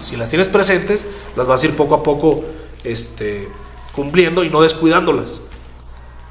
Si 0.00 0.16
las 0.16 0.28
tienes 0.28 0.48
presentes, 0.48 1.04
las 1.36 1.46
vas 1.46 1.62
a 1.62 1.66
ir 1.66 1.76
poco 1.76 1.94
a 1.94 2.02
poco 2.02 2.44
este, 2.84 3.48
cumpliendo 3.94 4.44
y 4.44 4.50
no 4.50 4.60
descuidándolas. 4.62 5.40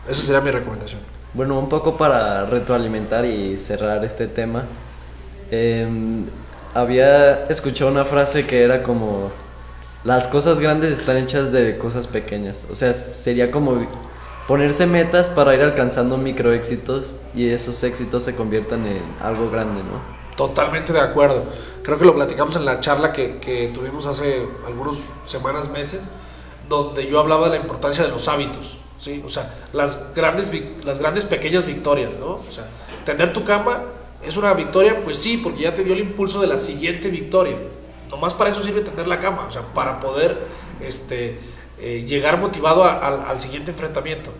Esa 0.07 0.25
sería 0.25 0.41
mi 0.41 0.51
recomendación. 0.51 1.01
Bueno, 1.33 1.57
un 1.57 1.69
poco 1.69 1.97
para 1.97 2.45
retroalimentar 2.45 3.25
y 3.25 3.57
cerrar 3.57 4.03
este 4.05 4.27
tema. 4.27 4.65
em, 5.51 6.25
había 6.73 7.45
escuchado 7.45 7.91
una 7.91 8.03
frase 8.05 8.45
que 8.47 8.63
era 8.63 8.81
como, 8.81 9.31
las 10.03 10.27
cosas 10.27 10.59
grandes 10.59 10.91
están 10.91 11.17
hechas 11.17 11.51
de 11.51 11.77
cosas 11.77 12.07
pequeñas. 12.07 12.65
O 12.71 12.75
sea, 12.75 12.93
sería 12.93 13.51
como 13.51 13.87
ponerse 14.47 14.85
metas 14.85 15.29
para 15.29 15.55
ir 15.55 15.61
alcanzando 15.61 16.17
micro 16.17 16.53
éxitos 16.53 17.15
y 17.35 17.49
esos 17.49 17.83
éxitos 17.83 18.23
se 18.23 18.35
conviertan 18.35 18.85
en 18.85 19.01
algo 19.21 19.49
grande, 19.49 19.81
¿no? 19.83 20.22
Totalmente 20.35 20.93
de 20.93 20.99
acuerdo. 20.99 21.43
Creo 21.83 21.99
que 21.99 22.05
lo 22.05 22.15
platicamos 22.15 22.55
en 22.55 22.65
la 22.65 22.79
charla 22.79 23.11
que, 23.13 23.37
que 23.39 23.67
tuvimos 23.73 24.05
hace 24.05 24.47
algunas 24.65 24.95
semanas, 25.25 25.69
meses, 25.69 26.05
donde 26.69 27.07
yo 27.07 27.19
hablaba 27.19 27.49
de 27.49 27.57
la 27.57 27.61
importancia 27.63 28.03
de 28.03 28.09
los 28.09 28.27
hábitos. 28.27 28.77
¿sí? 28.99 29.21
O 29.25 29.29
sea, 29.29 29.53
las 29.73 30.13
grandes, 30.15 30.49
las 30.85 30.99
grandes 30.99 31.25
pequeñas 31.25 31.65
victorias, 31.65 32.11
¿no? 32.19 32.41
O 32.47 32.51
sea, 32.51 32.65
tener 33.05 33.33
tu 33.33 33.43
cama 33.43 33.81
es 34.25 34.37
una 34.37 34.53
victoria, 34.53 35.03
pues 35.03 35.19
sí, 35.19 35.37
porque 35.37 35.63
ya 35.63 35.75
te 35.75 35.83
dio 35.83 35.93
el 35.93 35.99
impulso 35.99 36.39
de 36.39 36.47
la 36.47 36.57
siguiente 36.57 37.09
victoria. 37.09 37.57
Nomás 38.09 38.33
para 38.33 38.49
eso 38.49 38.63
sirve 38.63 38.81
tener 38.81 39.07
la 39.07 39.19
cama, 39.19 39.45
o 39.47 39.51
sea, 39.51 39.61
para 39.73 39.99
poder 39.99 40.37
este, 40.81 41.37
eh, 41.79 42.05
llegar 42.07 42.39
motivado 42.39 42.85
al 42.85 43.39
siguiente 43.39 43.71
enfrentamiento. 43.71 44.31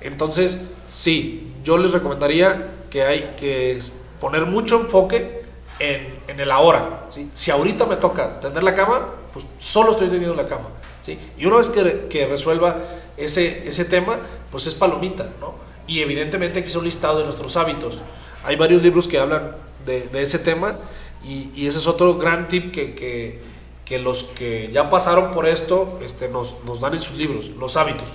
Entonces, 0.00 0.60
sí, 0.88 1.52
yo 1.64 1.78
les 1.78 1.92
recomendaría 1.92 2.70
que 2.90 3.02
hay 3.04 3.34
que 3.38 3.80
poner 4.22 4.46
mucho 4.46 4.80
enfoque 4.80 5.42
en, 5.80 6.06
en 6.28 6.38
el 6.38 6.52
ahora. 6.52 7.06
¿sí? 7.08 7.28
Si 7.34 7.50
ahorita 7.50 7.86
me 7.86 7.96
toca 7.96 8.38
tender 8.38 8.62
la 8.62 8.72
cama, 8.72 9.08
pues 9.32 9.44
solo 9.58 9.90
estoy 9.90 10.08
teniendo 10.08 10.36
la 10.36 10.46
cama. 10.46 10.68
¿sí? 11.00 11.18
Y 11.36 11.44
una 11.44 11.56
vez 11.56 11.66
que, 11.66 12.06
que 12.08 12.26
resuelva 12.26 12.76
ese, 13.16 13.66
ese 13.66 13.84
tema, 13.84 14.18
pues 14.52 14.68
es 14.68 14.76
palomita. 14.76 15.26
¿no? 15.40 15.54
Y 15.88 16.02
evidentemente 16.02 16.62
que 16.62 16.68
hacer 16.68 16.78
un 16.78 16.84
listado 16.84 17.18
de 17.18 17.24
nuestros 17.24 17.56
hábitos. 17.56 17.98
Hay 18.44 18.54
varios 18.54 18.80
libros 18.80 19.08
que 19.08 19.18
hablan 19.18 19.56
de, 19.84 20.02
de 20.02 20.22
ese 20.22 20.38
tema 20.38 20.76
y, 21.24 21.50
y 21.56 21.66
ese 21.66 21.78
es 21.78 21.88
otro 21.88 22.16
gran 22.16 22.46
tip 22.46 22.72
que, 22.72 22.94
que, 22.94 23.40
que 23.84 23.98
los 23.98 24.22
que 24.22 24.70
ya 24.72 24.88
pasaron 24.88 25.32
por 25.32 25.48
esto 25.48 25.98
este, 26.00 26.28
nos, 26.28 26.62
nos 26.64 26.80
dan 26.80 26.94
en 26.94 27.02
sus 27.02 27.16
libros, 27.16 27.48
los 27.58 27.76
hábitos. 27.76 28.08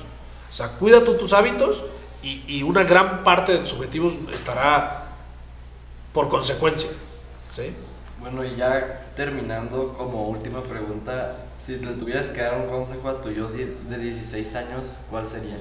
O 0.49 0.53
sea, 0.53 0.69
cuida 0.69 1.03
tú 1.03 1.15
tus 1.15 1.33
hábitos 1.33 1.83
y, 2.23 2.43
y 2.47 2.63
una 2.63 2.85
gran 2.85 3.25
parte 3.25 3.51
de 3.51 3.57
tus 3.57 3.73
objetivos 3.73 4.13
estará 4.33 5.06
por 6.17 6.29
consecuencia. 6.29 6.89
¿sí? 7.51 7.75
Bueno, 8.19 8.43
y 8.43 8.55
ya 8.55 9.05
terminando 9.15 9.93
como 9.93 10.29
última 10.29 10.63
pregunta, 10.63 11.35
si 11.59 11.77
le 11.77 11.93
tuvieras 11.93 12.25
que 12.29 12.41
dar 12.41 12.59
un 12.59 12.65
consejo 12.65 13.07
a 13.09 13.21
tu 13.21 13.29
yo 13.29 13.47
de 13.49 13.67
de 13.67 13.97
16 13.99 14.55
años, 14.55 14.87
¿cuál 15.11 15.27
sería? 15.27 15.57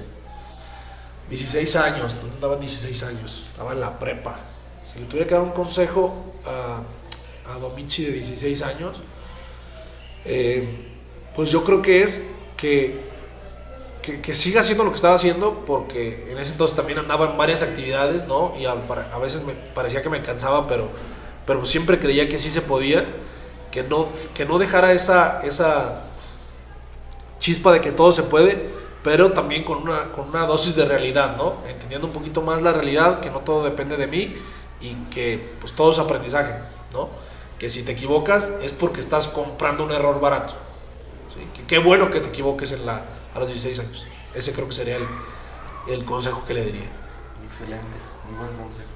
16 1.29 1.75
años, 1.75 2.15
¿dónde 2.15 2.33
andaba 2.37 2.55
en 2.55 2.61
16 2.61 3.03
años? 3.03 3.43
Estaba 3.51 3.73
en 3.73 3.81
la 3.81 3.99
prepa. 3.99 4.39
Si 4.91 4.97
le 4.97 5.05
tuviera 5.05 5.27
que 5.27 5.35
dar 5.35 5.43
un 5.43 5.51
consejo 5.51 6.33
a, 6.43 6.81
a 7.53 7.59
Domici 7.59 8.05
de 8.05 8.13
16 8.13 8.59
años, 8.63 8.97
eh, 10.25 10.87
pues 11.35 11.51
yo 11.51 11.63
creo 11.63 11.83
que 11.83 12.01
es 12.01 12.31
que, 12.55 13.06
que, 14.07 14.21
que 14.21 14.33
siga 14.33 14.61
haciendo 14.61 14.85
lo 14.85 14.91
que 14.91 14.95
estaba 14.95 15.15
haciendo, 15.15 15.65
porque 15.67 16.29
en 16.31 16.37
ese 16.37 16.53
entonces 16.53 16.77
también 16.77 16.97
andaba 16.97 17.29
en 17.29 17.37
varias 17.37 17.61
actividades, 17.61 18.25
¿no? 18.25 18.53
Y 18.57 18.65
a, 18.65 18.71
a 18.71 19.19
veces 19.19 19.43
me 19.43 19.51
parecía 19.51 20.01
que 20.01 20.07
me 20.07 20.21
cansaba, 20.21 20.65
pero, 20.65 20.87
pero 21.45 21.65
siempre 21.65 21.99
creía 21.99 22.29
que 22.29 22.39
sí 22.39 22.49
se 22.49 22.61
podía, 22.61 23.05
que 23.69 23.83
no, 23.83 24.07
que 24.33 24.45
no 24.45 24.59
dejara 24.59 24.93
esa, 24.93 25.41
esa 25.43 26.03
chispa 27.39 27.73
de 27.73 27.81
que 27.81 27.91
todo 27.91 28.13
se 28.13 28.23
puede, 28.23 28.69
pero 29.03 29.33
también 29.33 29.65
con 29.65 29.79
una, 29.79 30.03
con 30.13 30.29
una 30.29 30.45
dosis 30.45 30.77
de 30.77 30.85
realidad, 30.85 31.35
¿no? 31.35 31.55
Entendiendo 31.67 32.07
un 32.07 32.13
poquito 32.13 32.41
más 32.41 32.61
la 32.61 32.71
realidad, 32.71 33.19
que 33.19 33.29
no 33.29 33.39
todo 33.39 33.61
depende 33.61 33.97
de 33.97 34.07
mí 34.07 34.37
y 34.79 34.93
que 35.11 35.53
pues 35.59 35.73
todo 35.73 35.91
es 35.91 35.99
aprendizaje, 35.99 36.53
¿no? 36.93 37.09
Que 37.59 37.69
si 37.69 37.83
te 37.83 37.91
equivocas 37.91 38.53
es 38.63 38.71
porque 38.71 39.01
estás 39.01 39.27
comprando 39.27 39.83
un 39.83 39.91
error 39.91 40.21
barato. 40.21 40.53
¿sí? 41.35 41.45
Que 41.53 41.67
qué 41.67 41.79
bueno 41.79 42.09
que 42.09 42.21
te 42.21 42.29
equivoques 42.29 42.71
en 42.71 42.85
la, 42.85 43.01
a 43.37 43.39
los 43.41 43.49
16 43.49 43.79
años. 43.79 44.07
Ese 44.33 44.53
creo 44.53 44.67
que 44.67 44.73
sería 44.75 44.97
el, 44.97 45.07
el 45.87 46.05
consejo 46.05 46.45
que 46.45 46.53
le 46.53 46.65
diría. 46.65 46.89
Excelente, 47.49 47.97
muy 48.29 48.37
buen 48.37 48.57
consejo. 48.57 48.89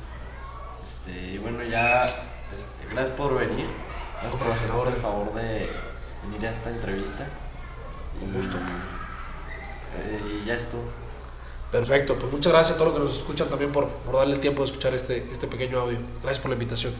Este, 0.88 1.34
y 1.34 1.38
bueno, 1.38 1.64
ya, 1.64 2.06
este, 2.06 2.94
gracias 2.94 3.16
por 3.18 3.36
venir. 3.38 3.68
Gracias 4.22 4.42
por 4.42 4.52
hacernos 4.52 4.88
el 4.88 4.94
favor 5.02 5.34
de 5.34 5.70
venir 6.24 6.48
a 6.48 6.52
esta 6.52 6.70
entrevista. 6.70 7.26
Y, 8.22 8.36
gusto. 8.36 8.58
eh, 9.98 10.42
y 10.44 10.46
ya 10.46 10.56
estuvo. 10.56 10.84
Perfecto, 11.72 12.16
pues 12.16 12.32
muchas 12.32 12.52
gracias 12.52 12.76
a 12.76 12.78
todos 12.78 12.92
los 12.94 13.00
que 13.00 13.08
nos 13.08 13.18
escuchan 13.18 13.48
también 13.48 13.72
por, 13.72 13.88
por 13.88 14.16
darle 14.16 14.36
el 14.36 14.42
tiempo 14.42 14.62
de 14.62 14.68
escuchar 14.68 14.94
este, 14.94 15.26
este 15.32 15.48
pequeño 15.48 15.80
audio. 15.80 15.98
Gracias 16.22 16.42
por 16.42 16.50
la 16.50 16.56
invitación. 16.56 16.94